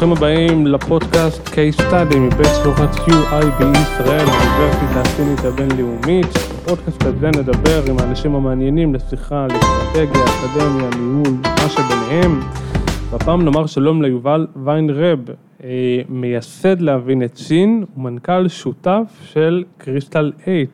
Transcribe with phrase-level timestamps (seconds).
[0.00, 6.26] ברוכים הבאים לפודקאסט Case Study מבית שלוחת QI בישראל, האוניברסיטה הסינית הבינלאומית.
[6.26, 12.40] בפודקאסט הזה נדבר עם האנשים המעניינים לשיחה על אסטרטגיה, אקדמיה, ניהול, מה שביניהם.
[13.10, 15.18] והפעם נאמר שלום ליובל ויינרב,
[15.64, 15.68] אה,
[16.08, 20.64] מייסד להבין את סין ומנכ"ל שותף של קריסטל 8.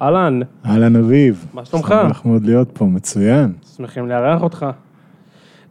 [0.00, 1.46] אהלן, אהלן אביב.
[1.54, 1.94] מה שלומך?
[2.08, 3.52] שמח מאוד להיות פה, מצוין.
[3.76, 4.66] שמחים לארח אותך.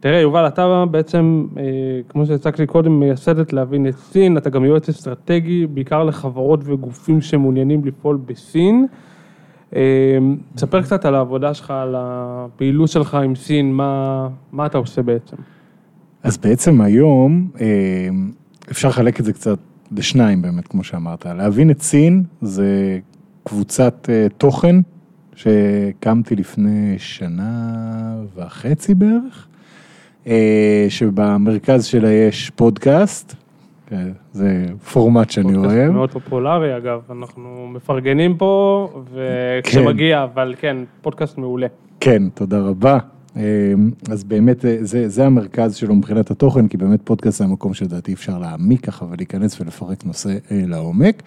[0.04, 1.62] תראה, יובל, אתה בעצם, אה,
[2.08, 7.84] כמו שהצגתי קודם, מייסדת להבין את סין, אתה גם יועץ אסטרטגי, בעיקר לחברות וגופים שמעוניינים
[7.84, 8.86] לפעול בסין.
[9.76, 10.18] אה,
[10.54, 15.36] תספר קצת על העבודה שלך, על הפעילות שלך עם סין, מה, מה אתה עושה בעצם?
[16.22, 17.66] אז בעצם היום אה,
[18.70, 19.58] אפשר לחלק את זה קצת
[19.96, 21.26] לשניים באמת, כמו שאמרת.
[21.26, 22.98] להבין את סין זה
[23.44, 24.76] קבוצת תוכן
[25.34, 27.72] שהקמתי לפני שנה
[28.36, 29.48] וחצי בערך,
[30.88, 33.34] שבמרכז שלה יש פודקאסט,
[33.86, 35.90] כן, זה פורמט שאני פודקאסט אוהב.
[35.90, 41.66] מאוד פופולרי, אגב, אנחנו מפרגנים פה, וכשמגיע, אבל כן, פודקאסט מעולה.
[42.00, 42.98] כן, תודה רבה.
[43.36, 43.42] אה,
[44.10, 48.12] אז באמת אה, זה, זה המרכז שלו מבחינת התוכן, כי באמת פודקאסט זה המקום שלדעתי
[48.12, 51.22] אפשר להעמיק ככה ולהיכנס ולפרק נושא אה, לעומק.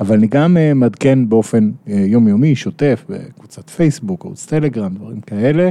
[0.00, 5.70] אבל אני גם אה, מעדכן באופן אה, יומיומי, שוטף, בקבוצת פייסבוק, ערוץ טלגרם, דברים כאלה.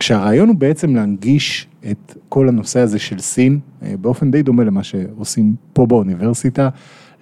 [0.00, 4.82] כשהרעיון הוא בעצם להנגיש את כל הנושא הזה של סין, אה, באופן די דומה למה
[4.82, 6.68] שעושים פה באוניברסיטה,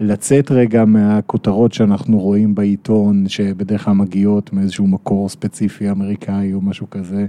[0.00, 6.90] לצאת רגע מהכותרות שאנחנו רואים בעיתון, שבדרך כלל מגיעות מאיזשהו מקור ספציפי אמריקאי או משהו
[6.90, 7.26] כזה,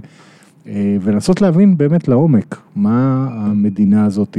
[0.66, 4.38] אה, ולנסות להבין באמת לעומק מה המדינה הזאת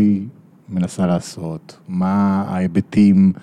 [0.70, 3.34] מנסה לעשות, מה ההיבטים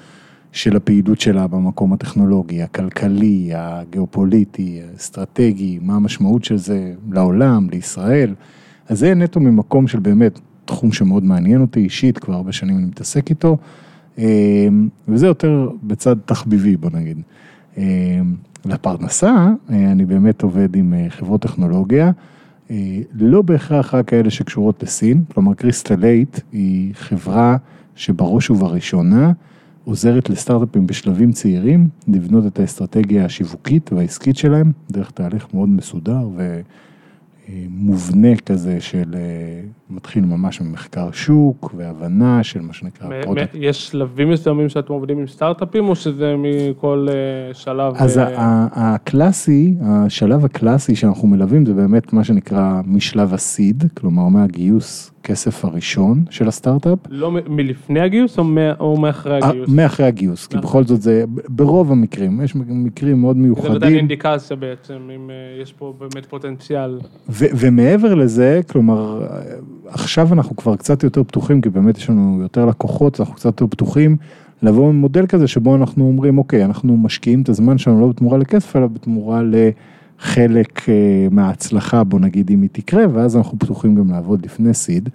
[0.53, 8.35] של הפעילות שלה במקום הטכנולוגי, הכלכלי, הגיאופוליטי, האסטרטגי, מה המשמעות של זה לעולם, לישראל.
[8.89, 12.85] אז זה נטו ממקום של באמת תחום שמאוד מעניין אותי אישית, כבר הרבה שנים אני
[12.85, 13.57] מתעסק איתו,
[14.19, 14.69] אה,
[15.09, 17.21] וזה יותר בצד תחביבי, בוא נגיד.
[17.79, 17.85] אה,
[18.65, 22.11] לפרנסה, אה, אני באמת עובד עם חברות טכנולוגיה,
[23.15, 27.57] לא בהכרח רק כאלה שקשורות לסין, כלומר קריסטלייט היא חברה
[27.97, 29.33] שבראש ובראשונה
[29.89, 36.29] עוזרת לסטארט-אפים בשלבים צעירים לבנות את האסטרטגיה השיווקית והעסקית שלהם, דרך תהליך מאוד מסודר
[37.49, 39.15] ומובנה כזה של
[39.91, 43.55] מתחיל ממש ממחקר שוק והבנה של מה שנקרא product.
[43.55, 47.93] יש שלבים מסוימים שאתם עובדים עם סטארט-אפים או שזה מכל אה, שלב?
[47.97, 55.11] אז אה, הקלאסי, השלב הקלאסי שאנחנו מלווים זה באמת מה שנקרא משלב הסיד, כלומר מהגיוס
[55.23, 56.99] כסף הראשון של הסטארט-אפ.
[57.11, 58.39] לא מלפני הגיוס
[58.81, 59.69] או מאחרי הגיוס?
[59.69, 63.73] מאחרי הגיוס, כי בכל זאת זה ברוב המקרים, יש מקרים מאוד מיוחדים.
[63.73, 66.99] זה נותן אינדיקציה בעצם, אם אה, יש פה באמת פוטנציאל.
[67.29, 69.27] ומעבר לזה, כלומר,
[69.87, 73.67] עכשיו אנחנו כבר קצת יותר פתוחים, כי באמת יש לנו יותר לקוחות, אנחנו קצת יותר
[73.67, 74.17] פתוחים,
[74.63, 78.39] לבוא עם מודל כזה שבו אנחנו אומרים, אוקיי, אנחנו משקיעים את הזמן שלנו לא בתמורה
[78.39, 79.75] לכסף, אלא בתמורה לחלק
[80.89, 85.09] אה, מההצלחה, בוא נגיד, אם היא תקרה, ואז אנחנו פתוחים גם לעבוד לפני סיד.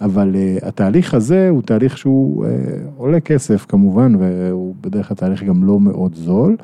[0.00, 2.48] אבל uh, התהליך הזה הוא תהליך שהוא uh,
[2.96, 6.56] עולה כסף כמובן, והוא בדרך כלל תהליך גם לא מאוד זול.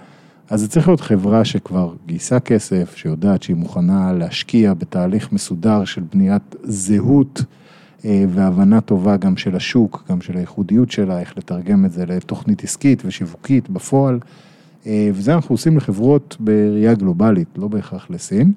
[0.50, 6.02] אז זה צריך להיות חברה שכבר גייסה כסף, שיודעת שהיא מוכנה להשקיע בתהליך מסודר של
[6.12, 7.42] בניית זהות
[8.04, 12.64] אה, והבנה טובה גם של השוק, גם של הייחודיות שלה, איך לתרגם את זה לתוכנית
[12.64, 14.18] עסקית ושיווקית בפועל.
[15.14, 18.52] וזה אנחנו עושים לחברות בראייה גלובלית, לא בהכרח לסין.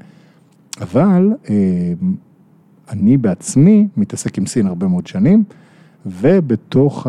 [0.81, 1.56] אבל אה,
[2.90, 5.44] אני בעצמי מתעסק עם סין הרבה מאוד שנים,
[6.06, 7.07] ובתוך.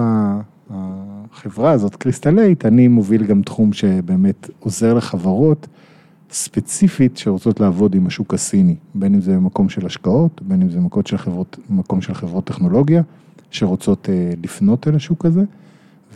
[0.70, 5.66] החברה הזאת, קריסטלייט, אני מוביל גם תחום שבאמת עוזר לחברות
[6.30, 10.80] ספציפית שרוצות לעבוד עם השוק הסיני, בין אם זה מקום של השקעות, בין אם זה
[10.80, 13.02] מקום של חברות, מקום של חברות טכנולוגיה,
[13.50, 15.44] שרוצות אה, לפנות אל השוק הזה,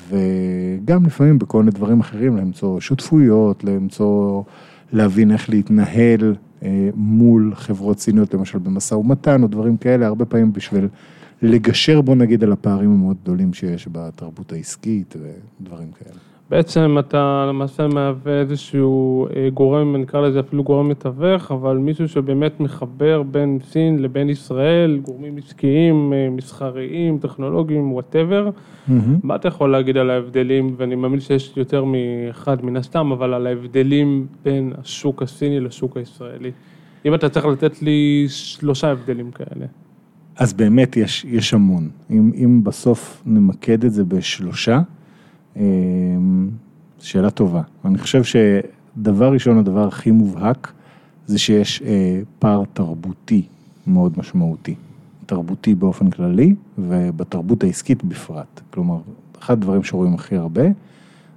[0.08, 4.42] וגם לפעמים בכל מיני דברים אחרים, למצוא שותפויות, למצוא,
[4.92, 10.52] להבין איך להתנהל אה, מול חברות סיניות, למשל במשא ומתן או דברים כאלה, הרבה פעמים
[10.52, 10.88] בשביל
[11.42, 16.33] לגשר בוא נגיד על הפערים המאוד גדולים שיש בתרבות העסקית ודברים כאלה.
[16.50, 22.60] בעצם אתה למעשה מהווה איזשהו אה, גורם, נקרא לזה אפילו גורם מתווך, אבל מישהו שבאמת
[22.60, 28.50] מחבר בין סין לבין ישראל, גורמים עסקיים, אה, מסחריים, טכנולוגיים, whatever.
[28.50, 28.92] Mm-hmm.
[29.22, 33.46] מה אתה יכול להגיד על ההבדלים, ואני מאמין שיש יותר מאחד מן הסתם, אבל על
[33.46, 36.50] ההבדלים בין השוק הסיני לשוק הישראלי.
[37.06, 39.66] אם אתה צריך לתת לי שלושה הבדלים כאלה.
[40.36, 41.88] אז באמת יש, יש המון.
[42.10, 44.80] אם, אם בסוף נמקד את זה בשלושה,
[46.98, 47.62] שאלה טובה.
[47.84, 50.72] אני חושב שדבר ראשון, הדבר הכי מובהק,
[51.26, 53.42] זה שיש אה, פער תרבותי
[53.86, 54.74] מאוד משמעותי.
[55.26, 58.60] תרבותי באופן כללי, ובתרבות העסקית בפרט.
[58.70, 58.98] כלומר,
[59.38, 60.62] אחד הדברים שרואים הכי הרבה,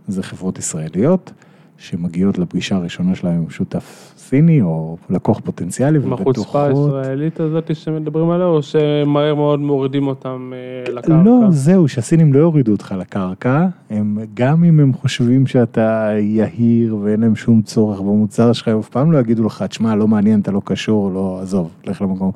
[0.08, 1.32] זה חברות ישראליות,
[1.78, 6.38] שמגיעות לפגישה הראשונה שלהם עם שותף סיני, או לקוח פוטנציאלי, ובטוחות...
[6.38, 11.22] עם החוצפה הישראלית הזאת שמדברים עליה, או שמהר מאוד מורידים אותם אה, לקרקע?
[11.26, 17.20] לא, זהו, שהסינים לא יורידו אותך לקרקע, הם, גם אם הם חושבים שאתה יהיר ואין
[17.20, 20.52] להם שום צורך במוצר שלך, הם אף פעם לא יגידו לך, תשמע, לא מעניין, אתה
[20.52, 22.32] לא קשור, לא, עזוב, לך למקום.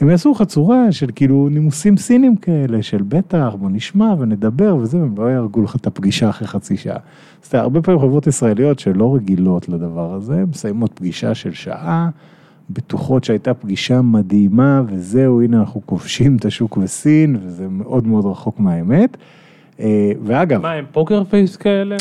[0.00, 4.98] הם יעשו לך צורה של כאילו נימוסים סינים כאלה, של בטח, בוא נשמע ונדבר וזה,
[4.98, 6.98] והם לא יהרגו לך את הפגישה אחרי חצי שעה.
[7.44, 12.08] אז הרבה פעמים חברות ישראליות שלא רגילות לדבר הזה, מסיימות פגישה של שעה,
[12.70, 18.60] בטוחות שהייתה פגישה מדהימה, וזהו, הנה אנחנו כובשים את השוק בסין, וזה מאוד מאוד רחוק
[18.60, 19.16] מהאמת.
[19.80, 20.62] אה, ואגב...
[20.62, 21.96] מה, הם פוקר פייס כאלה?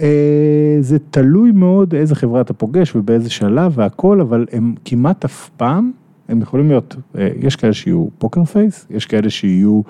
[0.00, 5.50] אה, זה תלוי מאוד איזה חברה אתה פוגש ובאיזה שלב והכל, אבל הם כמעט אף
[5.56, 5.90] פעם
[6.30, 9.82] הם יכולים להיות, אה, יש כאלה שיהיו פוקר פייס, יש כאלה שיהיו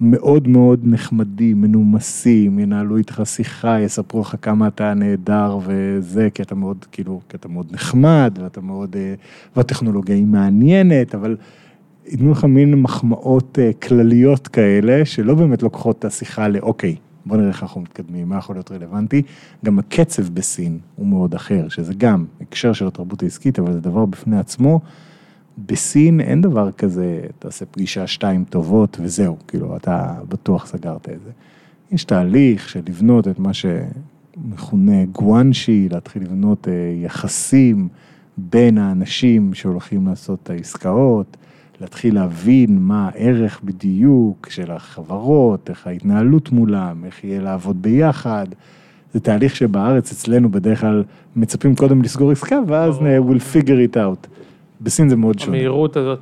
[0.00, 6.54] מאוד מאוד נחמדים, מנומסים, ינהלו איתך שיחה, יספרו לך כמה אתה נהדר וזה, כי אתה
[6.54, 9.14] מאוד, כאילו, כי אתה מאוד נחמד, ואתה מאוד, אה,
[9.56, 11.36] והטכנולוגיה היא מעניינת, אבל
[12.06, 16.96] ייתנו לך מין מחמאות אה, כלליות כאלה, שלא באמת לוקחות את השיחה לאוקיי.
[17.26, 19.22] בוא נראה איך אנחנו מתקדמים, מה יכול להיות רלוונטי.
[19.64, 24.06] גם הקצב בסין הוא מאוד אחר, שזה גם הקשר של התרבות העסקית, אבל זה דבר
[24.06, 24.80] בפני עצמו.
[25.58, 31.30] בסין אין דבר כזה, תעשה פגישה שתיים טובות וזהו, כאילו, אתה בטוח סגרת את זה.
[31.92, 36.72] יש תהליך של לבנות את מה שמכונה גואנשי, להתחיל לבנות אה,
[37.04, 37.88] יחסים
[38.36, 41.36] בין האנשים שהולכים לעשות את העסקאות,
[41.80, 48.46] להתחיל להבין מה הערך בדיוק של החברות, איך ההתנהלות מולם, איך יהיה לעבוד ביחד.
[49.12, 51.04] זה תהליך שבארץ אצלנו בדרך כלל
[51.36, 54.31] מצפים קודם לסגור עסקה, ואז we'll figure it out.
[54.82, 55.56] בסין זה מאוד שונה.
[55.56, 56.18] המהירות הזאת.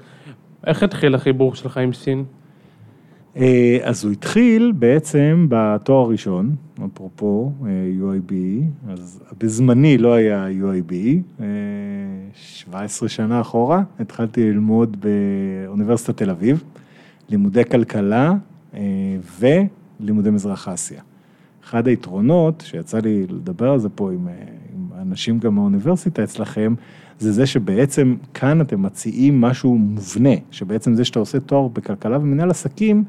[0.66, 2.24] איך התחיל החיבור שלך עם סין?
[3.36, 6.54] אה, אז הוא התחיל בעצם בתואר הראשון,
[6.86, 7.70] אפרופו אה,
[8.00, 8.32] UIB,
[8.88, 10.94] אז בזמני לא היה UIB,
[12.34, 16.64] 17 אה, שנה אחורה, התחלתי ללמוד באוניברסיטת תל אביב,
[17.28, 18.32] לימודי כלכלה
[19.40, 21.02] ולימודי מזרח אסיה.
[21.64, 24.34] אחד היתרונות, שיצא לי לדבר על זה פה עם, עם
[25.10, 26.74] אנשים גם מהאוניברסיטה אצלכם,
[27.18, 32.50] זה זה שבעצם כאן אתם מציעים משהו מובנה, שבעצם זה שאתה עושה תואר בכלכלה ומנהל
[32.50, 33.04] עסקים,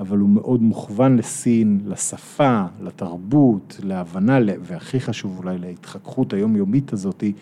[0.00, 7.32] אבל הוא מאוד מוכוון לסין, לשפה, לתרבות, להבנה, והכי חשוב אולי להתחככות היומיומית הזאתי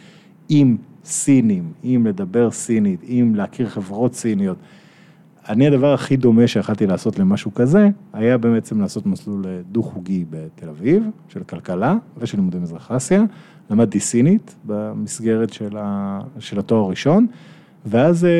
[0.49, 4.57] עם סינים, עם לדבר סינית, עם להכיר חברות סיניות.
[5.49, 11.03] אני הדבר הכי דומה שיכלתי לעשות למשהו כזה, היה בעצם לעשות מסלול דו-חוגי בתל אביב,
[11.29, 13.23] של כלכלה ושל לימודי מזרח אסיה.
[13.71, 17.27] למדתי סינית במסגרת של, ה, של התואר הראשון,
[17.87, 18.31] ואז אה,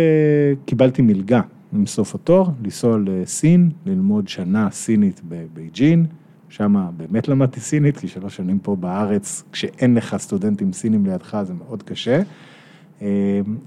[0.65, 1.41] קיבלתי מלגה
[1.73, 6.07] עם סוף התואר, לנסוע לסין, ללמוד שנה סינית בבייג'ין,
[6.49, 11.55] שם באמת למדתי סינית, כי שלוש שנים פה בארץ, כשאין לך סטודנטים סינים לידך זה
[11.55, 12.23] מאוד קשה, אה,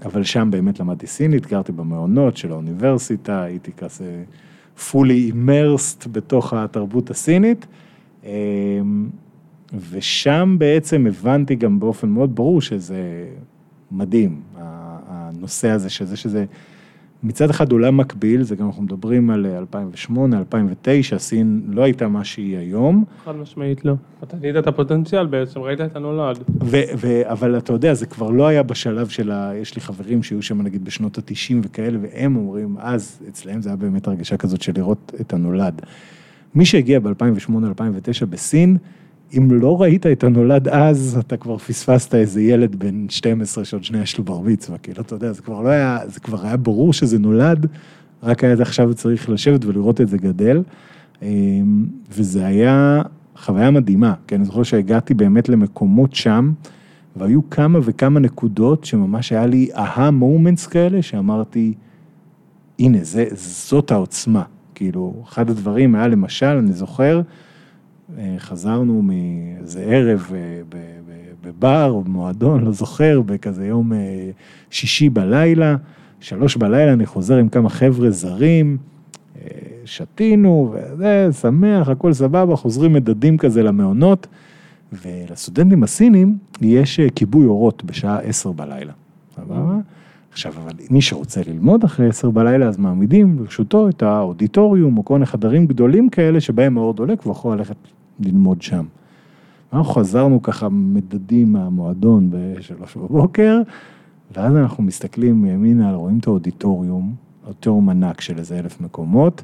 [0.04, 4.24] אבל שם באמת למדתי סינית, גרתי במעונות של האוניברסיטה, הייתי כזה
[4.78, 7.66] fully immersed בתוך התרבות הסינית.
[8.24, 8.30] אה,
[9.90, 13.26] ושם בעצם הבנתי גם באופן מאוד ברור שזה
[13.90, 14.40] מדהים,
[15.06, 16.44] הנושא הזה, שזה, שזה
[17.22, 22.24] מצד אחד עולם מקביל, זה גם אנחנו מדברים על 2008, 2009, סין לא הייתה מה
[22.24, 23.04] שהיא היום.
[23.24, 23.94] חד משמעית לא.
[24.22, 26.38] אתה ראית את הפוטנציאל בעצם, ראית את הנולד.
[26.62, 29.52] ו- ו- אבל אתה יודע, זה כבר לא היה בשלב של ה...
[29.54, 33.76] יש לי חברים שהיו שם נגיד בשנות ה-90 וכאלה, והם אומרים, אז אצלהם זה היה
[33.76, 35.82] באמת הרגשה כזאת של לראות את הנולד.
[36.54, 38.76] מי שהגיע ב-2008-2009 בסין,
[39.38, 44.02] אם לא ראית את הנולד אז, אתה כבר פספסת איזה ילד בן 12 שעוד שנייה
[44.02, 46.92] יש לו בר מצווה, כאילו, אתה יודע, זה כבר לא היה, זה כבר היה ברור
[46.92, 47.66] שזה נולד,
[48.22, 50.62] רק היה עכשיו צריך לשבת ולראות את זה גדל,
[51.22, 53.02] אמ, וזה היה
[53.36, 56.52] חוויה מדהימה, כי אני זוכר שהגעתי באמת למקומות שם,
[57.16, 61.74] והיו כמה וכמה נקודות שממש היה לי אהה מומנטס כאלה, שאמרתי,
[62.78, 64.42] הנה, זה, זאת העוצמה.
[64.74, 67.20] כאילו, אחד הדברים היה למשל, אני זוכר,
[68.38, 70.60] חזרנו מאיזה ערב אה,
[71.44, 74.30] בבר במועדון, לא זוכר, בכזה יום אה,
[74.70, 75.76] שישי בלילה,
[76.20, 78.76] שלוש בלילה אני חוזר עם כמה חבר'ה זרים,
[79.84, 84.26] שתינו וזה, שמח, הכל סבבה, חוזרים מדדים כזה למעונות,
[84.92, 88.92] ולסטודנטים הסינים יש כיבוי אורות בשעה עשר בלילה,
[89.36, 89.78] סבבה?
[90.32, 95.14] עכשיו, אבל מי שרוצה ללמוד אחרי עשר בלילה, אז מעמידים לרשותו את האודיטוריום או כל
[95.14, 97.76] מיני חדרים גדולים כאלה שבהם האור דולק והוא יכול ללכת
[98.20, 98.84] ללמוד שם.
[99.72, 103.60] אנחנו חזרנו ככה מדדים מהמועדון בשלוש בבוקר,
[104.34, 107.14] ואז אנחנו מסתכלים מימינה, רואים את האודיטוריום,
[107.46, 109.42] אודיטוריום ענק של איזה אלף מקומות,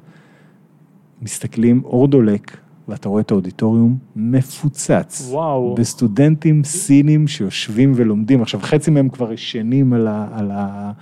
[1.23, 2.57] מסתכלים, אור דולק,
[2.89, 5.29] ואתה רואה את האודיטוריום מפוצץ.
[5.31, 5.75] וואו.
[5.75, 10.93] בסטודנטים סינים שיושבים ולומדים, עכשיו חצי מהם כבר ישנים על, ה, על, ה,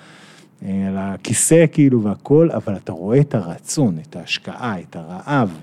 [0.62, 5.60] אה, על הכיסא כאילו והכל, אבל אתה רואה את הרצון, את ההשקעה, את הרעב.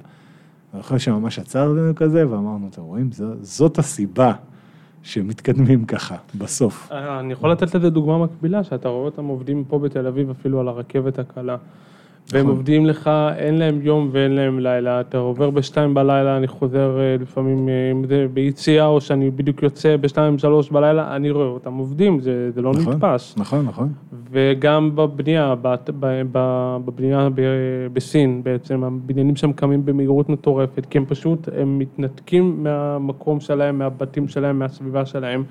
[0.73, 4.33] אני חושב שממש עצרנו כזה ואמרנו, אתם רואים, זו, זאת הסיבה
[5.03, 6.91] שמתקדמים ככה, בסוף.
[6.91, 10.59] אה, אני יכול לתת לזה דוגמה מקבילה, שאתה רואה אותם עובדים פה בתל אביב אפילו
[10.59, 11.57] על הרכבת הקלה.
[12.31, 12.55] והם נכון.
[12.55, 17.15] עובדים לך, אין להם יום ואין להם לילה, אתה עובר בשתיים בלילה, אני חוזר אה,
[17.21, 21.73] לפעמים אה, אם זה ביציאה, או שאני בדיוק יוצא בשתיים, שלוש בלילה, אני רואה אותם
[21.73, 23.35] עובדים, זה, זה לא נכון, נתפס.
[23.37, 23.89] נכון, נכון.
[24.31, 25.55] וגם בבנייה,
[26.31, 27.29] בבנייה
[27.93, 34.27] בסין בעצם, הבניינים שם קמים במהירות מטורפת, כי הם פשוט, הם מתנתקים מהמקום שלהם, מהבתים
[34.27, 35.43] שלהם, מהסביבה שלהם,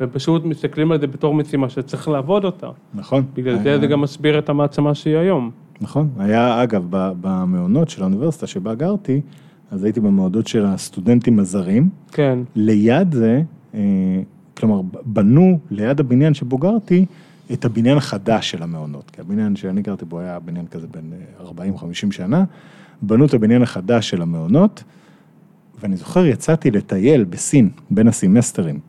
[0.00, 2.68] והם פשוט מסתכלים על זה בתור משימה שצריך לעבוד אותה.
[2.94, 3.22] נכון.
[3.34, 5.50] בגלל זה היה- זה גם מסביר את המעצמה שהיא היום.
[5.80, 9.20] נכון, היה אגב במעונות של האוניברסיטה שבה גרתי,
[9.70, 13.42] אז הייתי במעונות של הסטודנטים הזרים, כן, ליד זה,
[13.74, 13.80] אה,
[14.56, 17.06] כלומר בנו ליד הבניין שבו גרתי
[17.52, 21.72] את הבניין החדש של המעונות, כי הבניין שאני גרתי בו היה בניין כזה בין אה,
[21.76, 22.44] 40-50 שנה,
[23.02, 24.84] בנו את הבניין החדש של המעונות,
[25.80, 28.80] ואני זוכר יצאתי לטייל בסין בין הסמסטרים,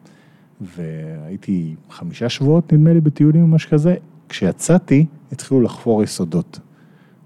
[0.61, 3.95] והייתי חמישה שבועות נדמה לי בטיולים או משהו כזה,
[4.29, 6.59] כשיצאתי התחילו לחפור יסודות.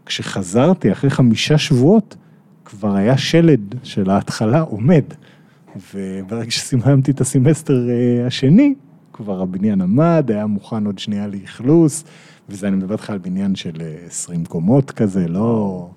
[0.06, 2.16] כשחזרתי אחרי חמישה שבועות,
[2.66, 5.04] כבר היה שלד של ההתחלה עומד.
[5.94, 8.74] וברגע שסיממתי את הסמסטר אה, השני,
[9.14, 12.04] כבר הבניין עמד, היה מוכן עוד שנייה לאכלוס,
[12.50, 15.88] וזה אני מדבר איתך על בניין של אה, 20 קומות כזה, לא...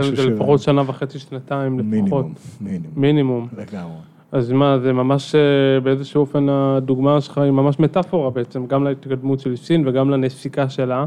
[0.00, 1.90] זה לפחות שנה וחצי, שנתיים לפחות.
[1.90, 3.48] מינימום, מינימום, מינימום.
[3.58, 3.96] לגמרי.
[4.32, 9.40] אז מה, זה ממש אה, באיזשהו אופן הדוגמה שלך היא ממש מטאפורה בעצם, גם להתקדמות
[9.40, 11.04] של סין וגם לנסיקה שלה.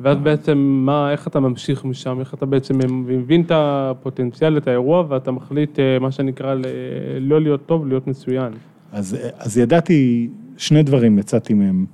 [0.00, 5.04] ואז בעצם מה, איך אתה ממשיך משם, איך אתה בעצם מבין את הפוטנציאל, את האירוע,
[5.08, 6.54] ואתה מחליט, אה, מה שנקרא,
[7.20, 8.52] לא להיות טוב, להיות מצוין.
[8.92, 11.86] אז, אז ידעתי, שני דברים יצאתי מהם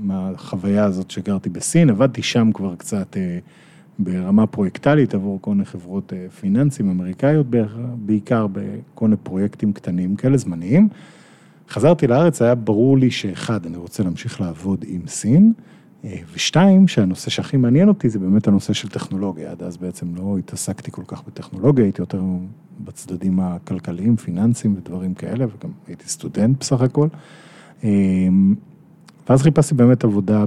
[0.00, 3.38] מהחוויה הזאת שגרתי בסין, עבדתי שם כבר קצת אה,
[3.98, 7.46] ברמה פרויקטלית עבור כל מיני חברות אה, פיננסים אמריקאיות,
[7.96, 10.88] בעיקר בכל מיני פרויקטים קטנים כאלה, זמניים.
[11.68, 15.52] חזרתי לארץ, היה ברור לי שאחד, אני רוצה להמשיך לעבוד עם סין,
[16.04, 19.50] ושתיים, שהנושא שהכי מעניין אותי זה באמת הנושא של טכנולוגיה.
[19.50, 22.22] עד אז בעצם לא התעסקתי כל כך בטכנולוגיה, הייתי יותר
[22.84, 27.08] בצדדים הכלכליים, פיננסיים ודברים כאלה, וגם הייתי סטודנט בסך הכל.
[27.84, 27.90] אה,
[29.28, 30.44] ואז חיפשתי באמת עבודה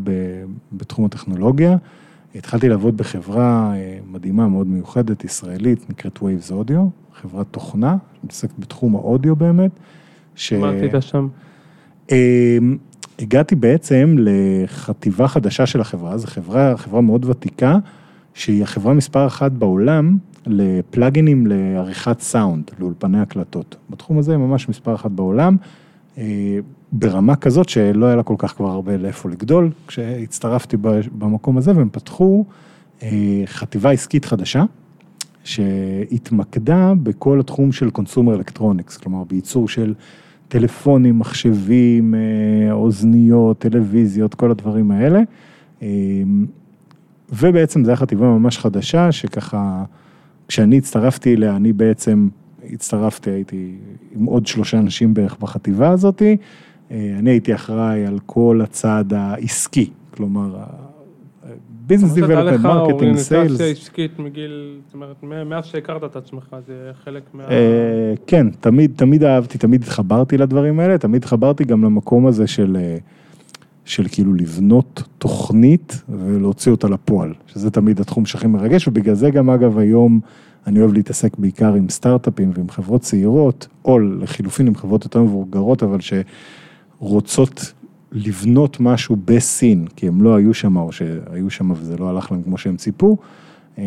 [0.72, 1.77] בתחום הטכנולוגיה.
[2.36, 6.79] התחלתי לעבוד בחברה אה, מדהימה, מאוד מיוחדת, ישראלית, נקראת Waves Audio,
[7.13, 9.72] חברת תוכנה, מתעסקת בתחום האודיו באמת.
[10.36, 10.53] ש...
[10.53, 11.27] מה עשית שם?
[13.20, 17.77] הגעתי בעצם לחטיבה חדשה של החברה, זו חברה, חברה מאוד ותיקה,
[18.34, 20.17] שהיא החברה מספר אחת בעולם
[20.48, 23.75] לפלאגינים לעריכת סאונד, לאולפני הקלטות.
[23.89, 25.58] בתחום הזה ממש מספר אחת בעולם,
[26.17, 26.60] אה,
[26.91, 30.77] ברמה כזאת שלא היה לה כל כך כבר הרבה לאיפה לגדול, כשהצטרפתי
[31.17, 32.46] במקום הזה והם פתחו
[33.03, 33.10] אה,
[33.46, 34.63] חטיבה עסקית חדשה,
[35.43, 39.93] שהתמקדה בכל התחום של קונסומר אלקטרוניקס, כלומר בייצור של
[40.53, 45.22] טלפונים, מחשבים, אה, אוזניות, טלוויזיות, כל הדברים האלה.
[45.81, 45.88] אה,
[47.31, 49.83] ובעצם זו הייתה חטיבה ממש חדשה, שככה,
[50.48, 52.27] כשאני הצטרפתי אליה, אני בעצם
[52.74, 53.75] הצטרפתי, הייתי
[54.15, 56.38] עם עוד שלושה אנשים בערך בחטיבה הזאתי.
[56.91, 60.63] אה, אני הייתי אחראי על כל הצד העסקי, כלומר,
[61.88, 63.31] business זאת לך marketing, sales.
[63.31, 67.43] אוריינטציה עסקית מגיל, זאת אומרת, מאז שהכרת את עצמך, זה חלק מה...
[67.43, 72.77] אה, כן, תמיד, תמיד אהבתי, תמיד התחברתי לדברים האלה, תמיד התחברתי גם למקום הזה של,
[72.79, 72.97] אה,
[73.85, 79.49] של כאילו לבנות תוכנית ולהוציא אותה לפועל, שזה תמיד התחום שהכי מרגש, ובגלל זה גם
[79.49, 80.19] אגב היום
[80.67, 85.83] אני אוהב להתעסק בעיקר עם סטארט-אפים ועם חברות צעירות, או לחילופין עם חברות יותר מבוגרות,
[85.83, 85.97] אבל
[86.99, 87.73] שרוצות
[88.13, 92.43] לבנות משהו בסין, כי הם לא היו שם, או שהיו שם וזה לא הלך להם
[92.43, 93.17] כמו שהם ציפו.
[93.77, 93.84] אה,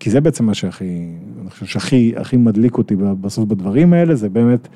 [0.00, 1.08] כי זה בעצם מה שהכי,
[1.42, 4.68] אני חושב שהכי הכי מדליק אותי בסוף בדברים האלה, זה באמת,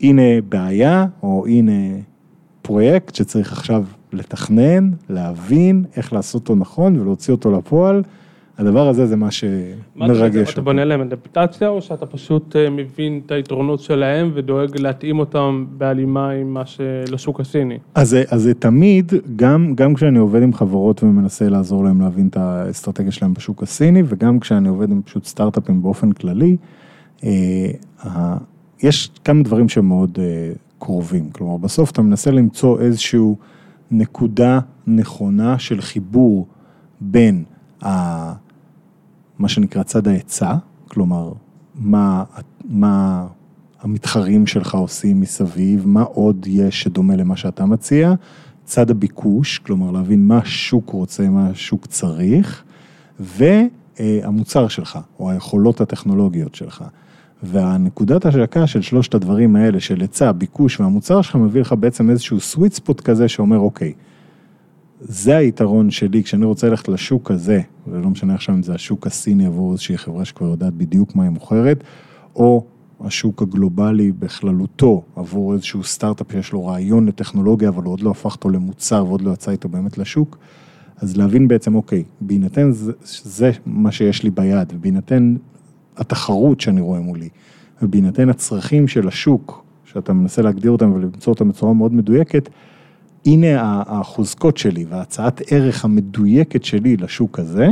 [0.00, 1.72] הנה בעיה, או הנה
[2.62, 8.02] פרויקט שצריך עכשיו לתכנן, להבין איך לעשות אותו נכון ולהוציא אותו לפועל.
[8.58, 9.28] הדבר הזה זה מה
[9.96, 14.30] מה אתה- שמרגש אתה בונה להם אדפטציה, או שאתה פשוט אה, מבין את היתרונות שלהם
[14.34, 17.78] ודואג להתאים אותם בהלימה עם מה שלשוק הסיני?
[17.94, 23.12] אז זה, תמיד, גם, גם כשאני עובד עם חברות ומנסה לעזור להם להבין את האסטרטגיה
[23.12, 26.56] שלהם בשוק הסיני, וגם כשאני עובד עם פשוט סטארט-אפים באופן כללי,
[27.24, 27.30] אה,
[28.04, 28.36] ה-
[28.82, 31.30] יש כמה דברים שהם מאוד אה, קרובים.
[31.30, 33.20] כלומר, בסוף אתה מנסה למצוא איזושהי
[33.90, 36.46] נקודה נכונה של חיבור
[37.00, 37.44] בין
[39.38, 40.54] מה שנקרא צד ההיצע,
[40.88, 41.32] כלומר,
[41.74, 42.24] מה,
[42.64, 43.26] מה
[43.80, 48.14] המתחרים שלך עושים מסביב, מה עוד יש שדומה למה שאתה מציע,
[48.64, 52.64] צד הביקוש, כלומר להבין מה השוק רוצה, מה השוק צריך,
[53.20, 56.84] והמוצר שלך, או היכולות הטכנולוגיות שלך.
[57.42, 62.38] והנקודת השקה של שלושת הדברים האלה, של היצע, ביקוש והמוצר שלך, מביא לך בעצם איזשהו
[62.38, 63.92] sweet spot כזה שאומר, אוקיי,
[65.00, 69.46] זה היתרון שלי כשאני רוצה ללכת לשוק הזה, ולא משנה עכשיו אם זה השוק הסיני
[69.46, 71.84] עבור איזושהי חברה שכבר יודעת בדיוק מה היא מוכרת,
[72.36, 72.64] או
[73.00, 78.34] השוק הגלובלי בכללותו עבור איזשהו סטארט-אפ שיש לו רעיון לטכנולוגיה, אבל הוא עוד לא הפך
[78.34, 80.38] אותו למוצר ועוד לא יצא איתו באמת לשוק,
[80.96, 85.36] אז להבין בעצם, אוקיי, בהינתן זה, זה מה שיש לי ביד, ובהינתן
[85.96, 87.28] התחרות שאני רואה מולי,
[87.82, 92.48] ובהינתן הצרכים של השוק, שאתה מנסה להגדיר אותם ולמצוא אותם בצורה מאוד מדויקת,
[93.26, 97.68] הנה החוזקות שלי והצעת ערך המדויקת שלי לשוק הזה,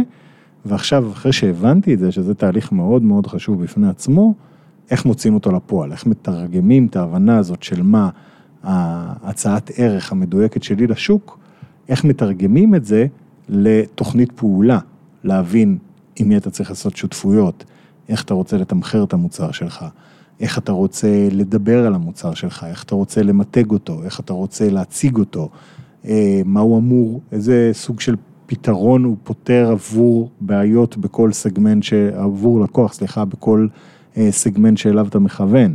[0.64, 4.34] ועכשיו, אחרי שהבנתי את זה, שזה תהליך מאוד מאוד חשוב בפני עצמו,
[4.90, 8.08] איך מוצאים אותו לפועל, איך מתרגמים את ההבנה הזאת של מה
[8.62, 11.38] ההצעת ערך המדויקת שלי לשוק,
[11.88, 13.06] איך מתרגמים את זה
[13.48, 14.78] לתוכנית פעולה,
[15.24, 15.78] להבין
[16.16, 17.64] עם מי אתה צריך לעשות שותפויות,
[18.08, 19.84] איך אתה רוצה לתמחר את המוצר שלך,
[20.42, 24.70] איך אתה רוצה לדבר על המוצר שלך, איך אתה רוצה למתג אותו, איך אתה רוצה
[24.70, 25.48] להציג אותו,
[26.08, 31.84] אה, מה הוא אמור, איזה סוג של פתרון הוא פותר עבור בעיות בכל סגמנט,
[32.14, 33.66] עבור לקוח, סליחה, בכל
[34.16, 35.74] אה, סגמנט שאליו אתה מכוון.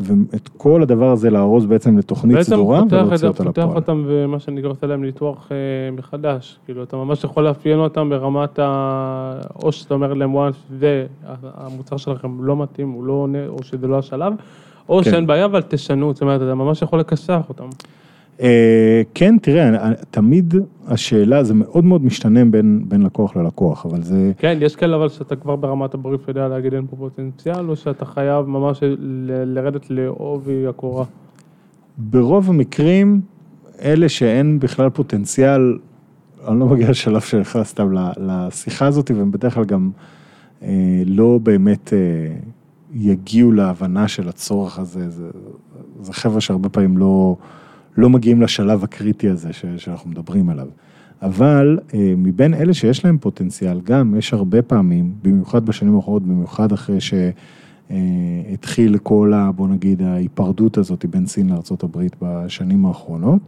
[0.00, 3.48] ואת כל הדבר הזה לארוז בעצם לתוכנית סדורה ולהוציא אותה לפועל.
[3.48, 5.56] בעצם פותח אותם ומה שאני עושה להם ניתוח אה,
[5.96, 9.40] מחדש, כאילו אתה ממש יכול לאפיין אותם ברמת ה...
[9.62, 11.06] או שאתה אומר להם וואנס זה,
[11.42, 14.32] המוצר שלכם לא מתאים, הוא לא עונה, או שזה לא השלב,
[14.88, 15.10] או כן.
[15.10, 17.68] שאין בעיה אבל תשנו, זאת אומרת אתה ממש יכול לכסח אותם.
[18.40, 20.54] אה, כן, תראה, תמיד
[20.86, 24.32] השאלה, זה מאוד מאוד משתנה בין, בין לקוח ללקוח, אבל זה...
[24.38, 28.04] כן, יש כאלה אבל שאתה כבר ברמת הבריף יודע להגיד אין פה פוטנציאל, או שאתה
[28.04, 28.80] חייב ממש
[29.46, 31.04] לרדת לעובי הקורה?
[31.98, 33.20] ברוב המקרים,
[33.82, 35.78] אלה שאין בכלל פוטנציאל,
[36.48, 39.90] אני לא מגיע לשלב שלך סתם לשיחה הזאת, והם בדרך כלל גם
[40.62, 41.98] אה, לא באמת אה,
[42.92, 45.30] יגיעו להבנה של הצורך הזה, זה,
[46.00, 47.36] זה חבר'ה שהרבה פעמים לא...
[47.96, 50.66] לא מגיעים לשלב הקריטי הזה ש, שאנחנו מדברים עליו.
[51.22, 56.72] אבל אה, מבין אלה שיש להם פוטנציאל, גם יש הרבה פעמים, במיוחד בשנים האחרונות, במיוחד
[56.72, 56.98] אחרי
[57.90, 59.52] שהתחיל כל ה...
[59.52, 63.40] בוא נגיד, ההיפרדות הזאת בין סין לארה"ב בשנים האחרונות,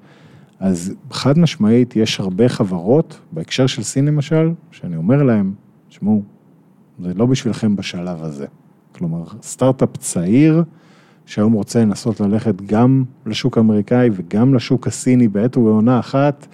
[0.61, 5.52] אז חד משמעית יש הרבה חברות, בהקשר של סין למשל, שאני אומר להם,
[5.88, 6.22] תשמעו,
[7.02, 8.46] זה לא בשבילכם בשלב הזה.
[8.92, 10.62] כלומר, סטארט-אפ צעיר,
[11.26, 16.46] שהיום רוצה לנסות ללכת גם לשוק האמריקאי וגם לשוק הסיני בעת ובעונה אחת,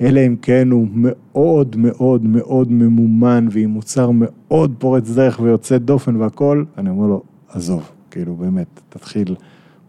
[0.00, 6.16] אלא אם כן הוא מאוד מאוד מאוד ממומן ועם מוצר מאוד פורץ דרך ויוצא דופן
[6.16, 9.34] והכול, אני אומר לו, עזוב, כאילו באמת, תתחיל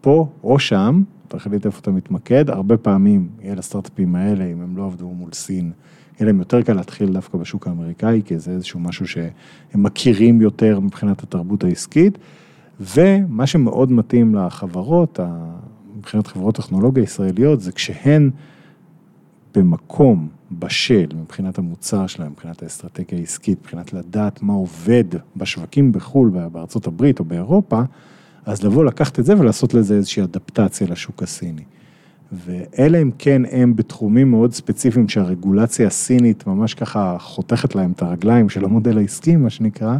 [0.01, 4.85] פה או שם, תחליט איפה אתה מתמקד, הרבה פעמים יהיה לסטארט-אפים האלה, אם הם לא
[4.85, 5.71] עבדו מול סין,
[6.19, 9.33] יהיה להם יותר קל להתחיל דווקא בשוק האמריקאי, כי זה איזשהו משהו שהם
[9.73, 12.17] מכירים יותר מבחינת התרבות העסקית.
[12.81, 15.19] ומה שמאוד מתאים לחברות,
[15.97, 18.29] מבחינת חברות טכנולוגיה ישראליות, זה כשהן
[19.55, 25.03] במקום בשל מבחינת המוצר שלהם, מבחינת האסטרטגיה העסקית, מבחינת לדעת מה עובד
[25.37, 27.81] בשווקים בחו"ל, בארצות הברית או באירופה,
[28.45, 31.63] אז לבוא לקחת את זה ולעשות לזה איזושהי אדפטציה לשוק הסיני.
[32.31, 38.49] ואלה אם כן הם בתחומים מאוד ספציפיים שהרגולציה הסינית ממש ככה חותכת להם את הרגליים
[38.49, 39.97] של המודל העסקי, מה שנקרא,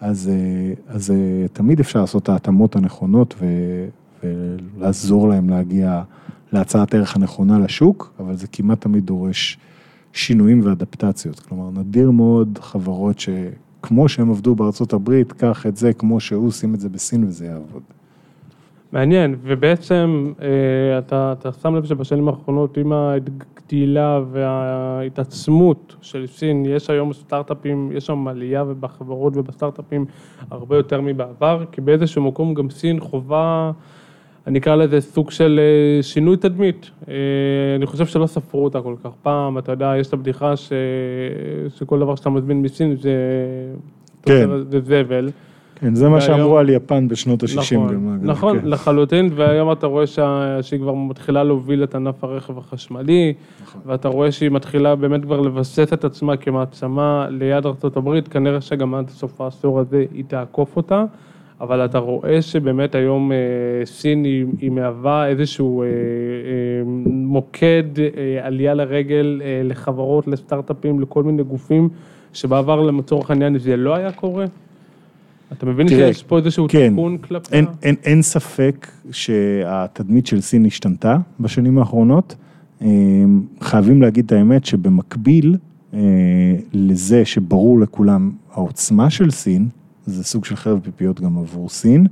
[0.00, 3.46] אז, אה, אז אה, תמיד אפשר לעשות את ההתאמות הנכונות ו,
[4.22, 6.02] ולעזור להם להגיע
[6.52, 9.58] להצעת ערך הנכונה לשוק, אבל זה כמעט תמיד דורש
[10.12, 11.40] שינויים ואדפטציות.
[11.40, 16.74] כלומר, נדיר מאוד חברות שכמו שהם עבדו בארצות הברית, קח את זה כמו שהוא, עושים
[16.74, 17.82] את זה בסין וזה יעבוד.
[18.92, 26.90] מעניין, ובעצם אה, אתה, אתה שם לב שבשנים האחרונות עם הגדילה וההתעצמות של סין, יש
[26.90, 30.04] היום סטארט-אפים, יש שם עלייה בחברות ובסטארט-אפים
[30.50, 33.72] הרבה יותר מבעבר, כי באיזשהו מקום גם סין חווה,
[34.46, 36.90] אני אקרא לזה סוג של אה, שינוי תדמית.
[37.08, 37.14] אה,
[37.76, 40.72] אני חושב שלא ספרו אותה כל כך פעם, אתה יודע, יש את הבדיחה ש...
[41.78, 43.12] שכל דבר שאתה מזמין מסין זה...
[44.22, 44.48] כן.
[44.70, 45.30] זה זבל.
[45.80, 48.18] כן, זה מה שאמרו על יפן בשנות ה-60 נכון, גם.
[48.22, 48.68] נכון, כן.
[48.68, 50.04] לחלוטין, והיום אתה רואה
[50.62, 53.80] שהיא כבר מתחילה להוביל את ענף הרכב החשמלי, נכון.
[53.86, 59.10] ואתה רואה שהיא מתחילה באמת כבר לבסס את עצמה כמעצמה ליד ארה"ב, כנראה שגם עד
[59.10, 61.04] סוף העשור הזה היא תעקוף אותה,
[61.60, 63.36] אבל אתה רואה שבאמת היום אה,
[63.84, 65.90] סין היא, היא מהווה איזשהו אה, אה,
[67.06, 67.84] מוקד
[68.42, 71.88] עלייה לרגל לחברות, לסטארט-אפים, לכל מיני גופים.
[72.32, 74.44] שבעבר לצורך העניין זה לא היה קורה?
[75.52, 76.88] אתה מבין תראה, שיש פה איזשהו כן.
[76.88, 77.54] תיקון כלפי...
[77.54, 82.36] אין, אין, אין ספק שהתדמית של סין השתנתה בשנים האחרונות.
[82.82, 82.88] אה,
[83.60, 85.56] חייבים להגיד את האמת שבמקביל
[85.94, 85.98] אה,
[86.72, 89.68] לזה שברור לכולם העוצמה של סין,
[90.06, 92.06] זה סוג של חרב פיפיות גם עבור סין,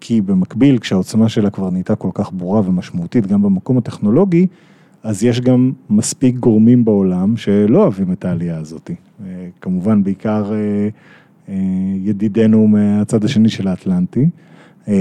[0.00, 4.46] כי במקביל כשהעוצמה שלה כבר נהייתה כל כך ברורה ומשמעותית גם במקום הטכנולוגי,
[5.02, 8.90] אז יש גם מספיק גורמים בעולם שלא אוהבים את העלייה הזאת.
[9.24, 10.88] אה, כמובן בעיקר אה,
[11.98, 14.30] ידידנו מהצד השני של האטלנטי.
[14.88, 14.94] אה,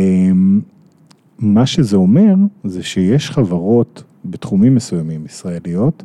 [1.39, 6.03] מה שזה אומר, זה שיש חברות בתחומים מסוימים ישראליות,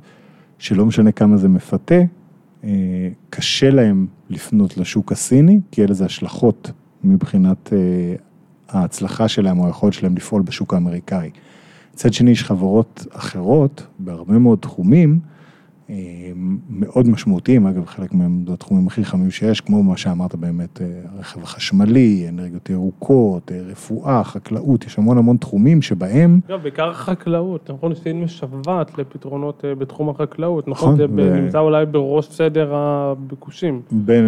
[0.59, 2.01] שלא משנה כמה זה מפתה,
[2.65, 6.71] אה, קשה להם לפנות לשוק הסיני, כי אלה זה השלכות
[7.05, 7.79] מבחינת אה,
[8.69, 11.31] ההצלחה שלהם או היכולת שלהם לפעול בשוק האמריקאי.
[11.95, 15.36] מצד שני, יש חברות אחרות בהרבה מאוד תחומים, אה,
[16.71, 20.87] מאוד משמעותיים, אגב, חלק מהם זה התחומים הכי חמים שיש, כמו מה שאמרת באמת, אה,
[21.17, 27.71] הרכב החשמלי, אנרגיות ירוקות, אה, רפואה, חקלאות, יש המון המון תחומים שבהם, לא, בעיקר חקלאות,
[27.71, 30.97] נכון, סין משוועת לפתרונות אה, בתחום החקלאות, נכון, נכון?
[30.97, 33.81] זה ו- נמצא אולי בראש סדר הביקושים.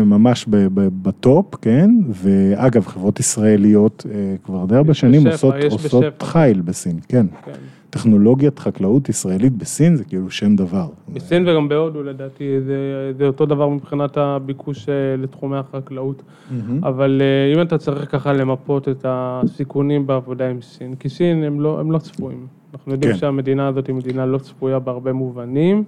[0.04, 4.06] ממש ב- ב- בטופ, כן, ואגב, חברות ישראליות
[4.44, 6.22] כבר די הרבה שנים עושות, עושות.
[6.22, 7.26] חיל בסין, כן.
[7.44, 7.52] כן.
[7.90, 10.88] טכנולוגיית חקלאות ישראלית בסין זה כאילו שם דבר.
[11.12, 16.22] בסין וגם בהודו לדעתי זה, זה אותו דבר מבחינת הביקוש אה, לתחומי החקלאות.
[16.50, 16.84] מהמם.
[16.84, 21.60] אבל אה, אם אתה צריך ככה למפות את הסיכונים בעבודה עם סין, כי סין הם
[21.60, 22.46] לא, הם לא צפויים.
[22.74, 23.18] אנחנו יודעים כן.
[23.18, 25.84] שהמדינה הזאת היא מדינה לא צפויה בהרבה מובנים,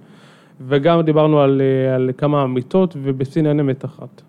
[0.67, 4.21] וגם דיברנו על, אה, על כמה אמיתות, ובסין אין אמת אחת.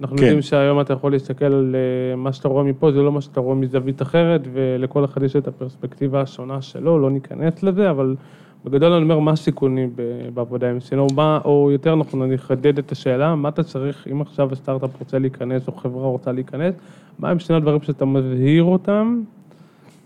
[0.00, 0.22] אנחנו כן.
[0.22, 3.40] יודעים שהיום אתה יכול להסתכל על אה, מה שאתה רואה מפה, זה לא מה שאתה
[3.40, 8.16] רואה מזווית אחרת, ולכל אחד יש את הפרספקטיבה השונה שלו, לא ניכנס לזה, אבל
[8.64, 9.90] בגדול אני אומר, מה הסיכונים
[10.34, 14.20] בעבודה עם או, מה, או יותר נכון, אני אחדד את השאלה, מה אתה צריך, אם
[14.20, 16.74] עכשיו הסטארט-אפ רוצה להיכנס, או חברה רוצה להיכנס,
[17.18, 19.22] מה הם שני הדברים שאתה מבהיר אותם,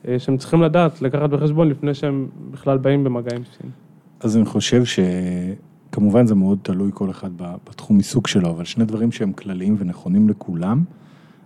[0.08, 3.70] אה, שהם צריכים לדעת, לקחת בחשבון לפני שהם בכלל באים במגע עם סין.
[4.20, 4.84] אז אני חושב
[5.98, 10.28] שכמובן זה מאוד תלוי כל אחד בתחום עיסוק שלו, אבל שני דברים שהם כלליים ונכונים
[10.28, 10.84] לכולם,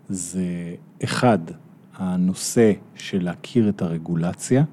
[0.08, 0.44] זה
[1.04, 1.38] אחד,
[1.96, 4.64] הנושא של להכיר את הרגולציה,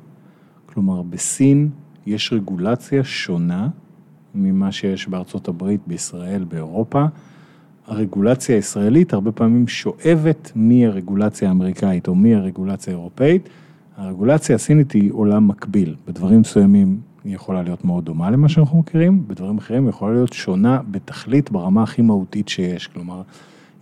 [0.65, 1.69] כלומר בסין
[2.05, 3.69] יש רגולציה שונה
[4.35, 7.05] ממה שיש בארצות הברית, בישראל, באירופה.
[7.87, 13.49] הרגולציה הישראלית הרבה פעמים שואבת מהרגולציה האמריקאית או מהרגולציה האירופאית.
[13.97, 19.27] הרגולציה הסינית היא עולם מקביל, בדברים מסוימים היא יכולה להיות מאוד דומה למה שאנחנו מכירים,
[19.27, 23.21] בדברים אחרים היא יכולה להיות שונה בתכלית ברמה הכי מהותית שיש, כלומר,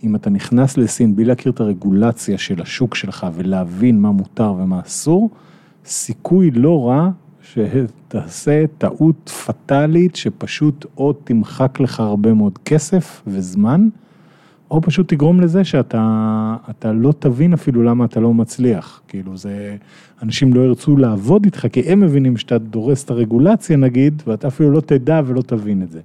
[0.04, 4.80] אם אתה נכנס לסין בלי להכיר את הרגולציה של השוק שלך ולהבין מה מותר ומה
[4.80, 5.30] אסור,
[5.84, 7.10] סיכוי לא רע
[7.42, 13.88] שתעשה טעות פטאלית שפשוט או תמחק לך הרבה מאוד כסף וזמן,
[14.70, 19.02] או פשוט תגרום לזה שאתה אתה לא תבין אפילו למה אתה לא מצליח.
[19.08, 19.76] כאילו זה,
[20.22, 24.70] אנשים לא ירצו לעבוד איתך, כי הם מבינים שאתה דורס את הרגולציה נגיד, ואתה אפילו
[24.70, 26.00] לא תדע ולא תבין את זה.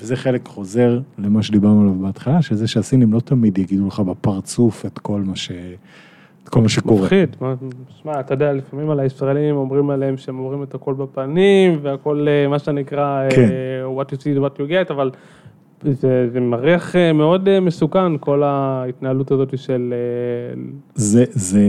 [0.00, 4.98] וזה חלק חוזר למה שדיברנו עליו בהתחלה, שזה שהסינים לא תמיד יגידו לך בפרצוף את
[4.98, 5.50] כל מה, ש...
[6.44, 7.02] את כל מה שקורה.
[7.02, 7.36] מפחיד,
[8.02, 12.48] שמע, אתה יודע, לפעמים על הישראלים אומרים עליהם שהם אומרים את הכל בפנים, והכל, אה,
[12.48, 13.42] מה שנקרא, כן.
[13.42, 15.10] אה, what you see is what you get, אבל
[15.84, 19.94] זה, זה מריח אה, מאוד אה, מסוכן, כל ההתנהלות הזאת של...
[19.94, 20.62] אה,
[20.94, 21.62] זה, זה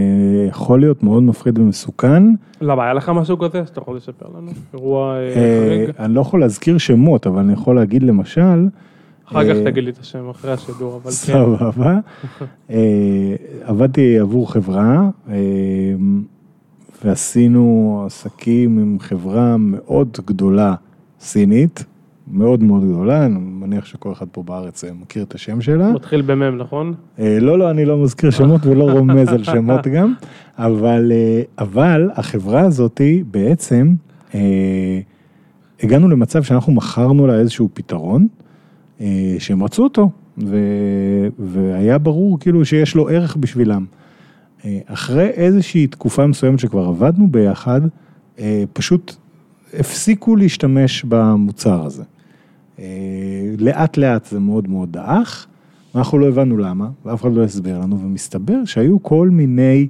[0.47, 2.23] יכול להיות מאוד מפחיד ומסוכן.
[2.61, 4.51] למה, היה לך משהו כזה שאתה יכול לספר לנו?
[4.73, 5.89] אירוע חריג?
[5.99, 8.67] אני לא יכול להזכיר שמות, אבל אני יכול להגיד למשל,
[9.27, 11.11] אחר כך תגיד לי את השם אחרי השידור, אבל כן.
[11.11, 11.99] סבבה.
[13.69, 15.09] עבדתי עבור חברה
[17.05, 20.75] ועשינו עסקים עם חברה מאוד גדולה
[21.19, 21.85] סינית,
[22.27, 25.91] מאוד מאוד גדולה, אני מניח שכל אחד פה בארץ אה, מכיר את השם שלה.
[25.91, 26.93] מתחיל במם, נכון?
[27.19, 30.13] אה, לא, לא, אני לא מזכיר שמות ולא רומז על שמות גם,
[30.57, 33.93] אבל, אה, אבל החברה הזאתי בעצם,
[34.35, 34.99] אה,
[35.83, 38.27] הגענו למצב שאנחנו מכרנו לה איזשהו פתרון,
[39.01, 40.57] אה, שהם רצו אותו, ו,
[41.39, 43.85] והיה ברור כאילו שיש לו ערך בשבילם.
[44.65, 47.81] אה, אחרי איזושהי תקופה מסוימת שכבר עבדנו ביחד,
[48.39, 49.15] אה, פשוט
[49.79, 52.03] הפסיקו להשתמש במוצר הזה.
[52.79, 52.85] אה,
[53.59, 55.47] לאט לאט זה מאוד מאוד דעך,
[55.95, 59.87] אנחנו לא הבנו למה, ואף אחד לא הסביר לנו, ומסתבר שהיו כל מיני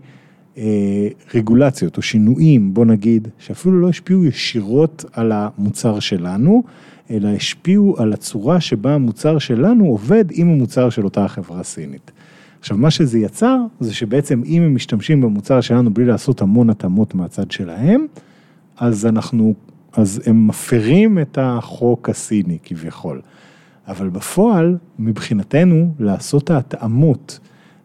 [0.57, 6.63] אה, רגולציות או שינויים, בוא נגיד, שאפילו לא השפיעו ישירות על המוצר שלנו,
[7.11, 12.11] אלא השפיעו על הצורה שבה המוצר שלנו עובד עם המוצר של אותה חברה סינית.
[12.59, 17.15] עכשיו, מה שזה יצר, זה שבעצם אם הם משתמשים במוצר שלנו בלי לעשות המון התאמות
[17.15, 18.05] מהצד שלהם,
[18.77, 19.53] אז אנחנו,
[19.93, 23.21] אז הם מפרים את החוק הסיני כביכול.
[23.87, 27.39] אבל בפועל, מבחינתנו, לעשות ההתאמות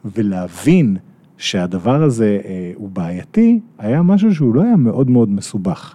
[0.04, 0.96] ולהבין
[1.38, 5.94] שהדבר הזה אה, הוא בעייתי, היה משהו שהוא לא היה מאוד מאוד מסובך.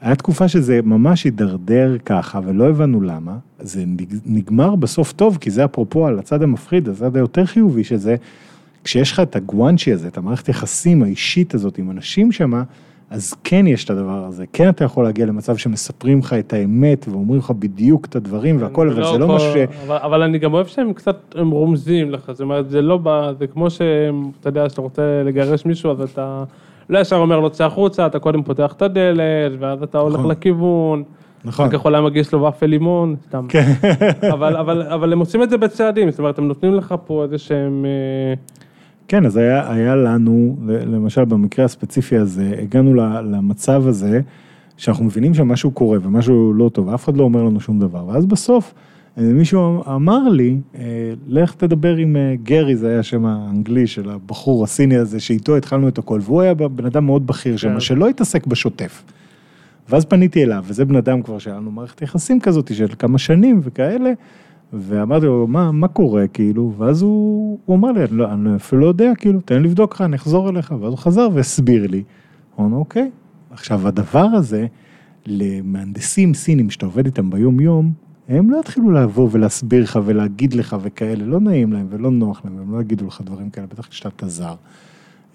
[0.00, 3.84] היה תקופה שזה ממש הידרדר ככה ולא הבנו למה, זה
[4.26, 8.16] נגמר בסוף טוב, כי זה אפרופו על הצד המפחיד, הצד היותר חיובי שזה,
[8.84, 12.62] כשיש לך את הגוואנצ'י הזה, את המערכת יחסים האישית הזאת עם אנשים שמה,
[13.10, 17.06] אז כן יש את הדבר הזה, כן אתה יכול להגיע למצב שמספרים לך את האמת
[17.08, 19.56] ואומרים לך בדיוק את הדברים והכל, אבל זה לא מה ש...
[19.86, 23.32] אבל, אבל אני גם אוהב שהם קצת, הם רומזים לך, זאת אומרת, זה לא בא,
[23.38, 26.44] זה כמו שאתה יודע, שאתה רוצה לגרש מישהו, אז אתה
[26.88, 30.30] לא ישר אומר לו צא החוצה, אתה קודם פותח את הדלת, ואז אתה הולך נכון.
[30.30, 31.02] לכיוון.
[31.44, 31.68] נכון.
[31.68, 33.46] אתה יכול היה מגיש לו ופל לימון, סתם.
[33.48, 33.72] כן.
[34.34, 37.38] אבל, אבל, אבל הם עושים את זה בצעדים, זאת אומרת, הם נותנים לך פה איזה
[37.38, 37.84] שהם...
[37.84, 38.34] אה,
[39.08, 44.20] כן, אז היה, היה לנו, למשל במקרה הספציפי הזה, הגענו למצב הזה,
[44.76, 48.26] שאנחנו מבינים שמשהו קורה ומשהו לא טוב, אף אחד לא אומר לנו שום דבר, ואז
[48.26, 48.74] בסוף
[49.18, 54.10] אה, מישהו אמר לי, אה, לך תדבר עם אה, גרי, זה היה השם האנגלי של
[54.10, 57.80] הבחור הסיני הזה, שאיתו התחלנו את הכל, והוא היה בן אדם מאוד בכיר שם, כן.
[57.80, 59.02] שלא התעסק בשוטף.
[59.88, 63.60] ואז פניתי אליו, וזה בן אדם כבר שהיה לנו מערכת יחסים כזאת של כמה שנים
[63.62, 64.12] וכאלה,
[64.78, 68.80] ואמרתי לו, מה, מה קורה, כאילו, ואז הוא, הוא אמר לי, אני, לא, אני אפילו
[68.80, 72.02] לא יודע, כאילו, תן לי לבדוק לך, אני אחזור אליך, ואז הוא חזר והסביר לי.
[72.58, 73.10] אמרנו, אוקיי.
[73.50, 74.66] עכשיו, הדבר הזה,
[75.26, 77.92] למהנדסים סינים שאתה עובד איתם ביום-יום,
[78.28, 82.58] הם לא יתחילו לבוא ולהסביר לך ולהגיד לך וכאלה, לא נעים להם ולא נוח להם,
[82.58, 84.54] הם לא יגידו לך דברים כאלה, בטח כשאתה זר.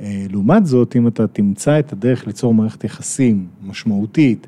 [0.02, 4.48] אה, לעומת זאת, אם אתה תמצא את הדרך ליצור מערכת יחסים משמעותית,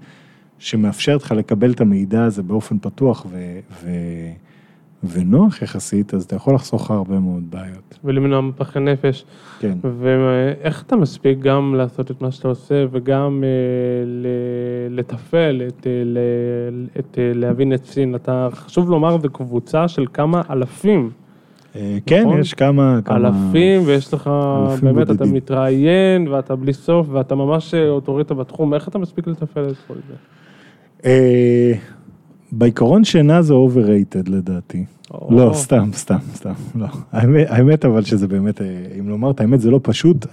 [0.59, 3.59] שמאפשרת לך לקבל את המידע הזה באופן פתוח ו...
[3.83, 3.89] ו...
[5.03, 7.99] ונוח יחסית, אז אתה יכול לחסוך הרבה מאוד בעיות.
[8.03, 9.25] ולמנוע מפחי נפש.
[9.59, 9.77] כן.
[9.99, 13.49] ואיך אתה מספיק גם לעשות את מה שאתה עושה וגם אה,
[14.89, 15.91] לתפעל את, אה,
[16.99, 18.15] את אה, להבין את סין?
[18.15, 21.09] אתה, חשוב לומר, זו קבוצה של כמה אלפים.
[22.05, 22.39] כן, נכון?
[22.39, 23.17] יש כמה, כמה...
[23.17, 24.29] אלפים, ויש לך,
[24.81, 25.15] באמת, בודדים.
[25.15, 29.93] אתה מתראיין, ואתה בלי סוף, ואתה ממש אוטוריטה בתחום, איך אתה מספיק לתפעל את כל
[30.07, 30.13] זה?
[32.51, 34.85] בעיקרון שינה זה overrated לדעתי.
[35.29, 36.87] לא, סתם, סתם, סתם, לא.
[37.47, 38.67] האמת אבל שזה באמת, אה,
[38.99, 40.25] אם לומר את האמת, זה לא פשוט.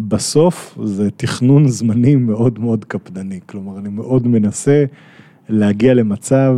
[0.00, 3.40] בסוף זה תכנון זמנים מאוד מאוד קפדני.
[3.46, 4.84] כלומר, אני מאוד מנסה
[5.48, 6.56] להגיע למצב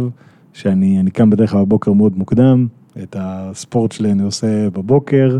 [0.52, 2.66] שאני קם בדרך כלל בבוקר מאוד מוקדם,
[3.02, 5.38] את הספורט שלי אני עושה בבוקר,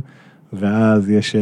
[0.53, 1.41] ואז יש אה,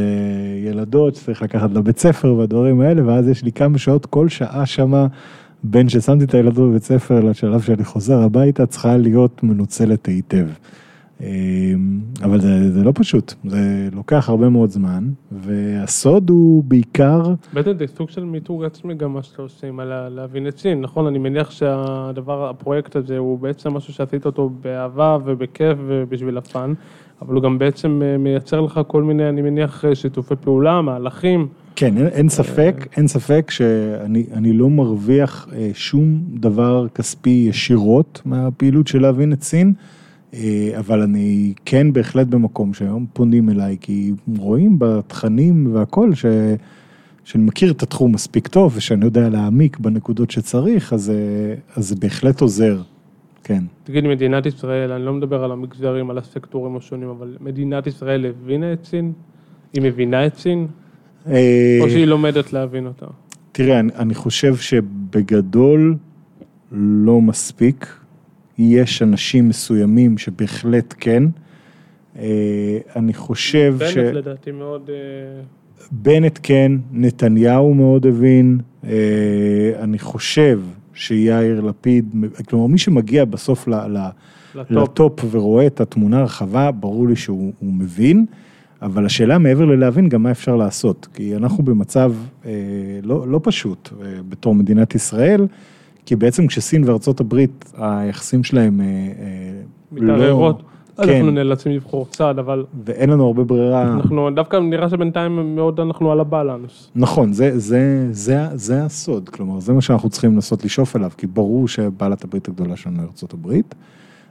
[0.71, 5.07] ילדות שצריך לקחת לבית ספר והדברים האלה, ואז יש לי כמה שעות כל שעה שמה.
[5.65, 10.47] בין ששמתי את הילדות בבית ספר לשלב שאני חוזר הביתה, צריכה להיות מנוצלת היטב.
[11.21, 17.23] אמ, אבל זה, זה לא פשוט, זה לוקח הרבה מאוד זמן, והסוד הוא בעיקר...
[17.53, 21.07] בעצם זה סוג של מיתוג עצמי גם מה שאתה עושה עם להבין את סין, נכון?
[21.07, 26.73] אני מניח שהדבר, הפרויקט הזה הוא בעצם משהו שעשית אותו באהבה ובכיף ובשביל הפאן,
[27.23, 31.49] אבל הוא גם בעצם אה, מייצר לך כל מיני, אני מניח, שיתופי פעולה, מהלכים.
[31.77, 38.87] כן, אין, אין ספק, אין ספק שאני לא מרוויח אה, שום דבר כספי ישירות מהפעילות
[38.87, 39.73] של להבין את סין,
[40.35, 46.27] אה, אבל אני כן בהחלט במקום שהיום פונים אליי, כי רואים בתכנים והכל ש...
[47.25, 51.97] שאני מכיר את התחום מספיק טוב ושאני יודע להעמיק בנקודות שצריך, אז, אה, אז זה
[51.97, 52.79] בהחלט עוזר,
[53.45, 53.65] כן.
[53.85, 58.73] תגיד, מדינת ישראל, אני לא מדבר על המגזרים, על הסקטורים השונים, אבל מדינת ישראל הבינה
[58.73, 59.13] את סין?
[59.73, 60.67] היא מבינה את סין?
[61.31, 63.07] אה, או שהיא לומדת להבין אותה?
[63.53, 65.97] תראה, אני, אני חושב שבגדול
[66.73, 67.87] לא מספיק.
[68.59, 71.23] יש אנשים מסוימים שבהחלט כן.
[72.19, 73.99] אה, אני חושב בנט ש...
[73.99, 74.91] בנט לדעתי מאוד...
[74.91, 75.43] אה,
[75.93, 78.61] בנט כן, נתניהו מאוד הבין.
[79.79, 80.61] אני חושב
[80.95, 82.15] שיאיר לפיד,
[82.49, 84.71] כלומר מי שמגיע בסוף לטופ.
[84.71, 88.27] לטופ ורואה את התמונה הרחבה, ברור לי שהוא מבין.
[88.83, 92.13] אבל השאלה מעבר ללהבין גם מה אפשר לעשות, כי אנחנו במצב
[92.47, 92.51] אה,
[93.03, 95.47] לא, לא פשוט אה, בתור מדינת ישראל,
[96.07, 100.59] כי בעצם כשסין וארצות הברית, היחסים שלהם אה, אה, מתערערות.
[100.59, 100.75] לא...
[100.97, 101.11] כן.
[101.11, 102.65] אנחנו נאלצים לבחור צעד, אבל...
[102.85, 103.83] ואין לנו הרבה ברירה.
[103.83, 106.91] אנחנו, דווקא נראה שבינתיים מאוד אנחנו על הבלנס.
[106.95, 111.27] נכון, זה, זה, זה, זה הסוד, כלומר, זה מה שאנחנו צריכים לנסות לשאוף אליו, כי
[111.27, 113.75] ברור שבעלת הברית הגדולה שלנו היא ארצות הברית.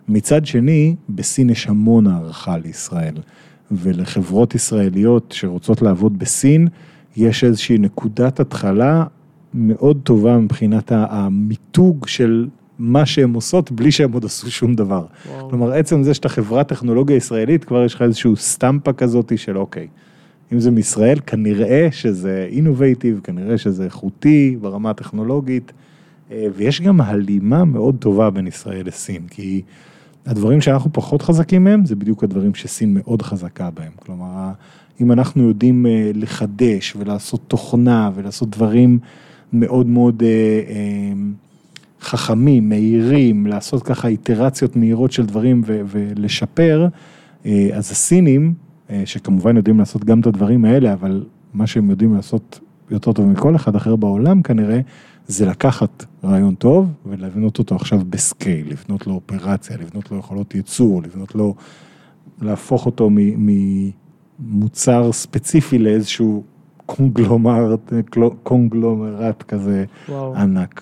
[0.07, 3.15] מצד שני, בסין יש המון הערכה לישראל.
[3.77, 6.67] ולחברות ישראליות שרוצות לעבוד בסין,
[7.17, 9.03] יש איזושהי נקודת התחלה
[9.53, 12.47] מאוד טובה מבחינת המיתוג של
[12.79, 15.05] מה שהן עושות בלי שהן עוד עשו שום דבר.
[15.27, 15.49] וואו.
[15.49, 19.87] כלומר, עצם זה שאתה חברת טכנולוגיה ישראלית, כבר יש לך איזושהי סטמפה כזאת של אוקיי,
[20.53, 25.71] אם זה מישראל, כנראה שזה אינובייטיב, כנראה שזה איכותי ברמה הטכנולוגית.
[26.31, 29.61] אה, ויש גם הלימה מאוד טובה בין ישראל לסין, כי
[30.25, 33.91] הדברים שאנחנו פחות חזקים מהם, זה בדיוק הדברים שסין מאוד חזקה בהם.
[33.95, 34.51] כלומר,
[35.01, 38.99] אם אנחנו יודעים אה, לחדש ולעשות תוכנה ולעשות דברים
[39.53, 40.23] מאוד מאוד
[42.01, 46.87] חכמים, מהירים, לעשות ככה איטרציות מהירות של דברים ולשפר,
[47.73, 48.53] אז הסינים,
[49.05, 52.59] שכמובן יודעים לעשות גם את הדברים האלה, אבל מה שהם יודעים לעשות
[52.91, 54.79] יותר טוב מכל אחד אחר בעולם כנראה,
[55.27, 61.01] זה לקחת רעיון טוב ולבנות אותו עכשיו בסקייל, לבנות לו אופרציה, לבנות לו יכולות ייצור,
[61.03, 61.55] לבנות לו,
[62.41, 63.09] להפוך אותו
[64.39, 66.43] ממוצר ספציפי לאיזשהו
[66.85, 67.93] קונגלומרט,
[68.43, 70.35] קונגלומרט כזה וואו.
[70.35, 70.81] ענק.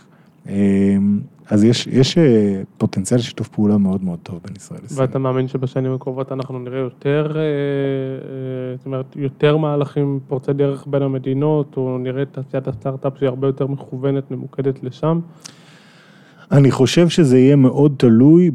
[1.52, 5.02] אז יש, יש אה, פוטנציאל שיתוף פעולה מאוד מאוד טוב בין ישראל לסין.
[5.02, 10.88] ואתה מאמין שבשנים הקרובות אנחנו נראה יותר, אה, אה, זאת אומרת, יותר מהלכים פורצי דרך
[10.88, 15.20] בין המדינות, או נראה את תעשיית הסטארט-אפ שהיא הרבה יותר מכוונת, ממוקדת לשם?
[16.52, 18.52] אני חושב שזה יהיה מאוד תלוי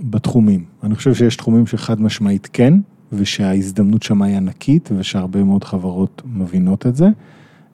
[0.00, 0.64] בתחומים.
[0.82, 2.74] אני חושב שיש תחומים שחד משמעית כן,
[3.12, 7.06] ושההזדמנות שם היא ענקית, ושהרבה מאוד חברות מבינות את זה.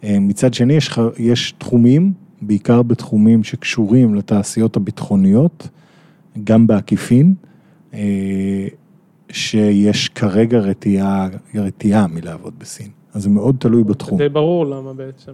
[0.05, 5.68] מצד שני, יש, יש תחומים בעיקר בתחומים שקשורים לתעשיות הביטחוניות,
[6.44, 7.35] גם בעקיפין,
[7.94, 8.66] אה,
[9.31, 12.88] שיש כרגע רתיעה, רתיעה מלעבוד בסין.
[13.14, 14.18] אז זה מאוד תלוי בתחום.
[14.18, 15.33] זה ברור למה בעצם.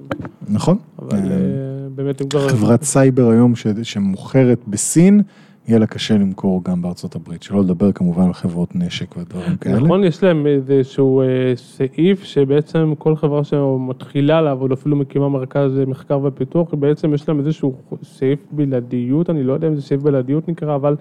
[0.48, 0.78] נכון.
[0.98, 2.48] אבל אה, באמת אם כבר...
[2.48, 5.22] חברת סייבר היום שמוכרת בסין,
[5.68, 9.80] יהיה לה קשה למכור גם בארצות הברית, שלא לדבר כמובן על חברות נשק ודברים כאלה.
[9.80, 16.20] נכון, יש להם איזשהו אה, סעיף שבעצם כל חברה שמתחילה לעבוד, אפילו מקימה מרכז מחקר
[16.22, 20.74] ופיתוח, בעצם יש להם איזשהו סעיף בלעדיות, אני לא יודע אם זה סעיף בלעדיות נקרא,
[20.74, 20.96] אבל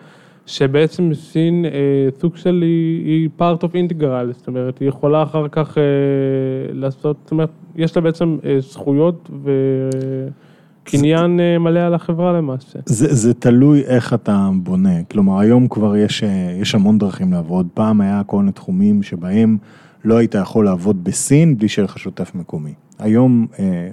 [0.45, 1.71] שבעצם סין אה,
[2.19, 5.83] סוג של היא, היא part of integral, זאת אומרת, היא יכולה אחר כך אה,
[6.73, 9.51] לעשות, זאת אומרת, יש לה בעצם זכויות ו...
[10.83, 12.79] קניין זה, אה, מלא על החברה למעשה.
[12.85, 17.67] זה, זה תלוי איך אתה בונה, כלומר היום כבר יש, אה, יש המון דרכים לעבוד,
[17.73, 19.57] פעם היה כל מיני תחומים שבהם
[20.05, 22.73] לא היית יכול לעבוד בסין בלי שיהיה לך שותף מקומי.
[22.99, 23.89] היום אה,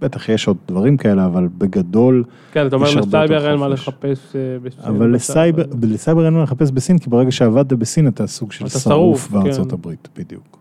[0.00, 4.84] בטח יש עוד דברים כאלה, אבל בגדול, כן, אתה אומר לסייבר אין מה לחפש בסין.
[4.84, 9.30] אבל לסייבר, לסייבר אין מה לחפש בסין, כי ברגע שעבדת בסין אתה סוג של שרוף
[9.30, 9.74] בארצות כן.
[9.74, 10.60] הברית, בדיוק.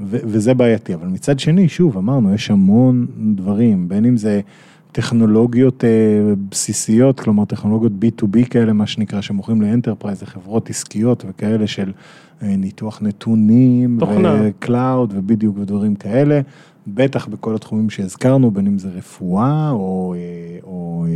[0.00, 4.40] וזה בעייתי, אבל מצד שני, שוב, אמרנו, יש המון דברים, בין אם זה...
[4.92, 5.88] טכנולוגיות אה,
[6.48, 11.92] בסיסיות, כלומר טכנולוגיות B2B כאלה, מה שנקרא, שמוכרים ל enterprise, לחברות עסקיות וכאלה של
[12.42, 13.98] אה, ניתוח נתונים,
[14.42, 16.40] ו cloud ובדיוק ודברים כאלה,
[16.86, 21.06] בטח בכל התחומים שהזכרנו, בין אם זה רפואה או, אה, או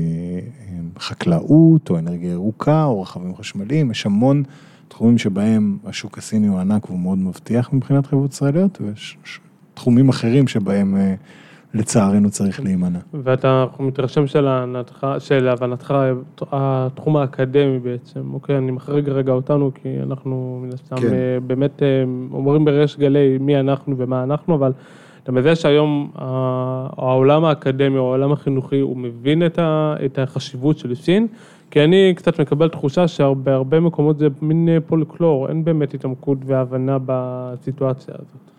[0.98, 4.42] חקלאות או אנרגיה ירוקה או רכבים חשמליים, יש המון
[4.88, 9.18] תחומים שבהם השוק הסיני הוא ענק והוא מאוד מבטיח מבחינת חברות ישראליות, ויש
[9.74, 10.96] תחומים אחרים שבהם
[11.74, 12.98] לצערנו צריך להימנע.
[13.14, 15.94] ואתה מתרשם של, הנתך, של הבנתך,
[16.52, 21.12] התחום האקדמי בעצם, אוקיי, אני מחריג רגע אותנו, כי אנחנו מן הסתם כן.
[21.12, 24.72] אה, באמת אה, אומרים בריש גלי מי אנחנו ומה אנחנו, אבל
[25.22, 29.42] אתה מבין שהיום העולם האקדמי או העולם החינוכי, הוא מבין
[30.04, 31.26] את החשיבות של סין,
[31.70, 38.14] כי אני קצת מקבל תחושה שבהרבה מקומות זה מין פולקלור, אין באמת התעמקות והבנה בסיטואציה
[38.14, 38.53] הזאת.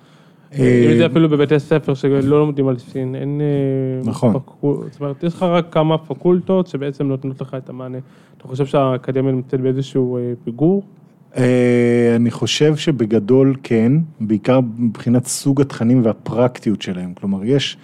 [0.53, 3.41] אם זה אפילו בבתי ספר שלא לומדים על סין, אין...
[3.41, 4.33] אה, נכון.
[4.61, 7.97] זאת אומרת, יש לך רק כמה פקולטות שבעצם נותנות לך את המענה.
[8.37, 10.83] אתה חושב שהאקדמיה נמצאת באיזשהו אה, פיגור?
[11.37, 17.13] אה, אני חושב שבגדול כן, בעיקר מבחינת סוג התכנים והפרקטיות שלהם.
[17.13, 17.77] כלומר, יש,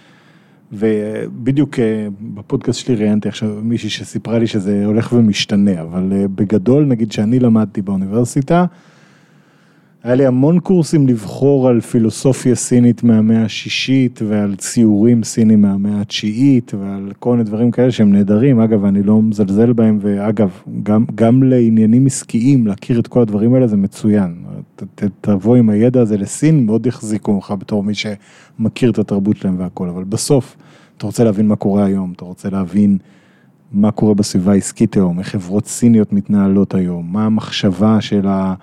[0.72, 1.78] ובדיוק
[2.20, 7.82] בפודקאסט שלי ראיינתי עכשיו מישהי שסיפרה לי שזה הולך ומשתנה, אבל בגדול, נגיד שאני למדתי
[7.82, 8.64] באוניברסיטה,
[10.04, 16.74] היה לי המון קורסים לבחור על פילוסופיה סינית מהמאה השישית ועל ציורים סינים מהמאה התשיעית
[16.74, 20.50] ועל כל מיני דברים כאלה שהם נהדרים, אגב אני לא מזלזל בהם ואגב
[20.82, 24.34] גם, גם לעניינים עסקיים להכיר את כל הדברים האלה זה מצוין,
[24.76, 29.36] ת, ת, תבוא עם הידע הזה לסין מאוד יחזיקו ממך בתור מי שמכיר את התרבות
[29.36, 30.56] שלהם והכל, אבל בסוף
[30.96, 32.98] אתה רוצה להבין מה קורה היום, אתה רוצה להבין
[33.72, 38.54] מה קורה בסביבה העסקית היום, איך חברות סיניות מתנהלות היום, מה המחשבה של ה...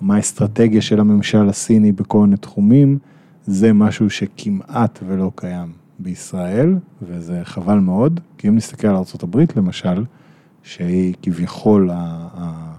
[0.00, 2.98] מה האסטרטגיה של הממשל הסיני בכל מיני תחומים,
[3.46, 10.04] זה משהו שכמעט ולא קיים בישראל, וזה חבל מאוד, כי אם נסתכל על ארה"ב למשל,
[10.62, 12.28] שהיא כביכול ה...
[12.34, 12.76] ה...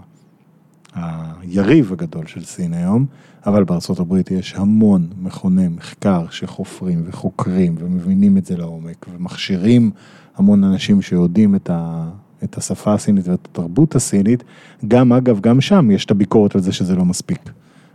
[1.42, 3.06] היריב הגדול של סין היום,
[3.46, 9.92] אבל בארצות הברית יש המון מכוני מחקר שחופרים וחוקרים ומבינים את זה לעומק ומכשירים
[10.36, 12.10] המון אנשים שיודעים את, ה,
[12.44, 14.44] את השפה הסינית ואת התרבות הסינית,
[14.88, 17.50] גם אגב, גם שם יש את הביקורת על זה שזה לא מספיק.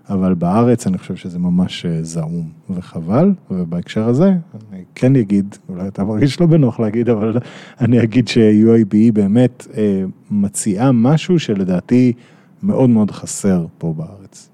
[0.09, 4.33] אבל בארץ אני חושב שזה ממש אה, זעום וחבל, ובהקשר הזה
[4.73, 7.39] אני כן אגיד, אולי אתה מרגיש לא בנוח להגיד, אבל
[7.81, 12.13] אני אגיד ש-UAB באמת אה, מציעה משהו שלדעתי
[12.63, 14.51] מאוד מאוד חסר פה בארץ.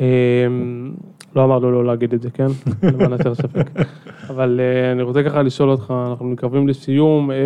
[0.00, 0.92] אמ,
[1.36, 2.46] לא אמרנו לא להגיד את זה, כן?
[2.92, 3.66] למען הסר ספק.
[4.28, 7.36] אבל אה, אני רוצה ככה לשאול אותך, אנחנו מתקרבים לסיום, אה,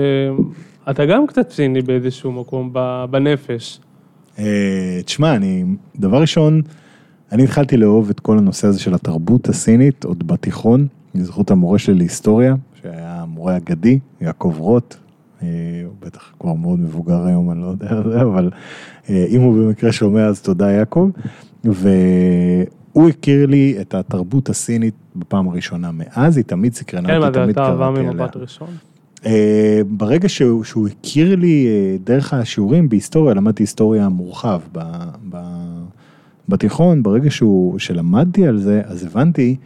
[0.91, 2.73] אתה גם קצת ציני באיזשהו מקום
[3.11, 3.81] בנפש.
[4.39, 5.65] אה, תשמע, אני,
[5.97, 6.63] דבר ראשון,
[7.33, 11.95] אני התחלתי לאהוב את כל הנושא הזה של התרבות הסינית עוד בתיכון, בזכות המורה שלי
[11.95, 14.95] להיסטוריה, שהיה המורה אגדי, יעקב רוט,
[15.43, 15.47] אה,
[15.85, 18.51] הוא בטח כבר מאוד מבוגר היום, אני לא יודע אבל
[19.11, 21.11] אה, אם הוא במקרה שומע אז תודה יעקב,
[21.65, 27.51] והוא הכיר לי את התרבות הסינית בפעם הראשונה, מאז היא תמיד סקרנה כן, אותי, תמיד
[27.51, 28.13] אתה קראתי עליה.
[28.13, 28.69] ממבט ראשון?
[29.27, 34.79] אה, ברגע שהוא, שהוא הכיר לי אה, דרך השיעורים בהיסטוריה, למדתי היסטוריה מורחב ב,
[35.29, 35.37] ב,
[36.49, 39.57] בתיכון, ברגע שהוא, שלמדתי על זה, אז הבנתי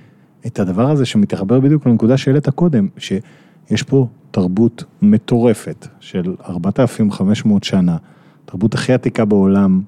[0.46, 7.96] את הדבר הזה שמתחבר בדיוק לנקודה שהעלית קודם, שיש פה תרבות מטורפת של 4,500 שנה,
[8.44, 9.80] תרבות הכי עתיקה בעולם,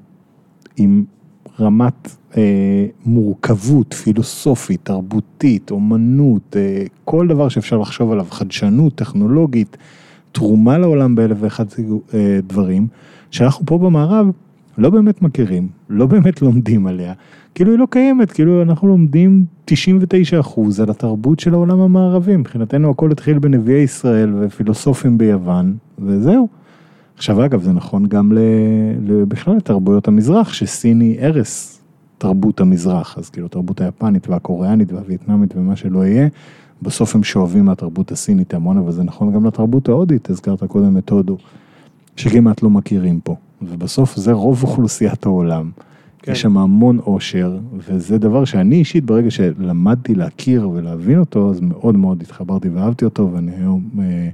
[0.76, 1.04] עם
[1.60, 9.76] רמת אה, מורכבות פילוסופית, תרבותית, אומנות, אה, כל דבר שאפשר לחשוב עליו, חדשנות, טכנולוגית,
[10.32, 11.64] תרומה לעולם באלף ואחד
[12.14, 12.86] אה, דברים,
[13.30, 14.26] שאנחנו פה במערב
[14.78, 17.12] לא באמת מכירים, לא באמת לומדים עליה,
[17.54, 22.90] כאילו היא לא קיימת, כאילו אנחנו לומדים 99 אחוז על התרבות של העולם המערבי, מבחינתנו
[22.90, 26.48] הכל התחיל בנביאי ישראל ופילוסופים ביוון, וזהו.
[27.16, 28.32] עכשיו אגב זה נכון גם
[29.28, 31.78] בכלל לתרבויות המזרח, שסיני ערש
[32.18, 36.28] תרבות המזרח, אז כאילו התרבות היפנית והקוריאנית והווייטנאמית ומה שלא יהיה,
[36.82, 41.10] בסוף הם שואבים מהתרבות הסינית המון, אבל זה נכון גם לתרבות ההודית, הזכרת קודם את
[41.10, 41.36] הודו,
[42.16, 45.70] שכמעט לא מכירים פה, ובסוף זה רוב אוכלוסיית העולם.
[46.18, 46.32] כן.
[46.32, 51.96] יש שם המון עושר, וזה דבר שאני אישית, ברגע שלמדתי להכיר ולהבין אותו, אז מאוד
[51.96, 54.28] מאוד התחברתי ואהבתי אותו, ואני היום אה,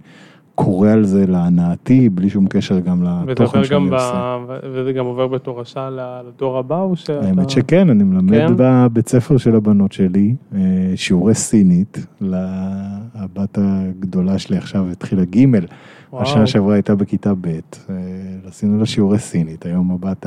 [0.64, 3.92] קורא על זה להנאתי, בלי שום קשר גם לתוכן שאני ב...
[3.92, 4.38] עושה.
[4.72, 7.26] וזה גם עובר בתורשה לדור הבא, או שאתה...
[7.26, 8.52] האמת שכן, אני מלמד כן?
[8.56, 10.60] בבית ספר של הבנות שלי, אה,
[10.96, 15.46] שיעורי סינית, לבת הגדולה שלי עכשיו התחילה ג'.
[16.12, 17.94] השנה שעברה הייתה בכיתה ב', אה,
[18.46, 20.26] עשינו לה שיעורי סינית, היום הבת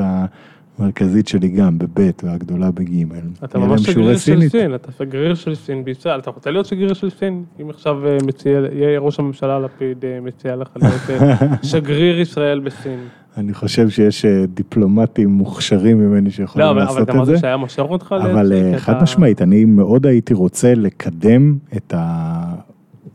[0.79, 3.05] המרכזית שלי גם בב' והגדולה בג'.
[3.43, 4.49] אתה ממש שגריר של.
[4.49, 7.43] סין, אתה שגריר של סין בישראל, אתה רוצה להיות שגריר של סין?
[7.61, 11.35] אם עכשיו אה, מציע, יהיה ראש הממשלה לפיד אה, מציע לך להיות אה,
[11.71, 12.99] שגריר ישראל בסין.
[13.37, 17.37] אני חושב שיש דיפלומטים מוכשרים ממני שיכולים לא, אבל אבל לעשות אתה אמרת את זה.
[17.37, 21.93] שהיה מושך אותך אבל את חד משמעית, אני מאוד הייתי רוצה לקדם את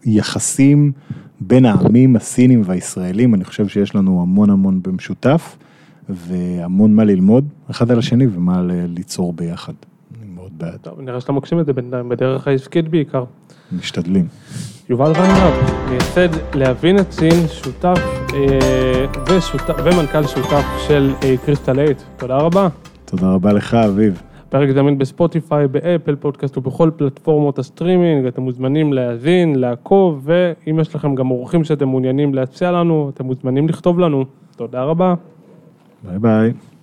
[0.04, 0.92] היחסים
[1.40, 5.56] בין העמים הסינים והישראלים, אני חושב שיש לנו המון המון במשותף,
[6.08, 9.72] והמון מה ללמוד אחד על השני ומה ליצור ביחד.
[10.20, 13.24] אני מאוד בעד, טוב, נראה שאתה מגשים את זה בינתיים, בדרך העסקית בעיקר.
[13.72, 14.26] משתדלים.
[14.88, 15.52] יובל ריינרב,
[15.90, 17.98] מייסד להבין את סין, שותף
[18.34, 21.90] אה, ושותף, ומנכ"ל שותף של אה, קריסטל 8.
[22.16, 22.68] תודה רבה.
[23.04, 24.22] תודה רבה לך, אביב.
[24.48, 31.14] פרק זמין בספוטיפיי, באפל פודקאסט ובכל פלטפורמות הסטרימינג, אתם מוזמנים להאזין, לעקוב, ואם יש לכם
[31.14, 34.24] גם אורחים שאתם מעוניינים להציע לנו, אתם מוזמנים לכתוב לנו.
[34.56, 35.14] תודה רבה.
[36.02, 36.54] Bye bye.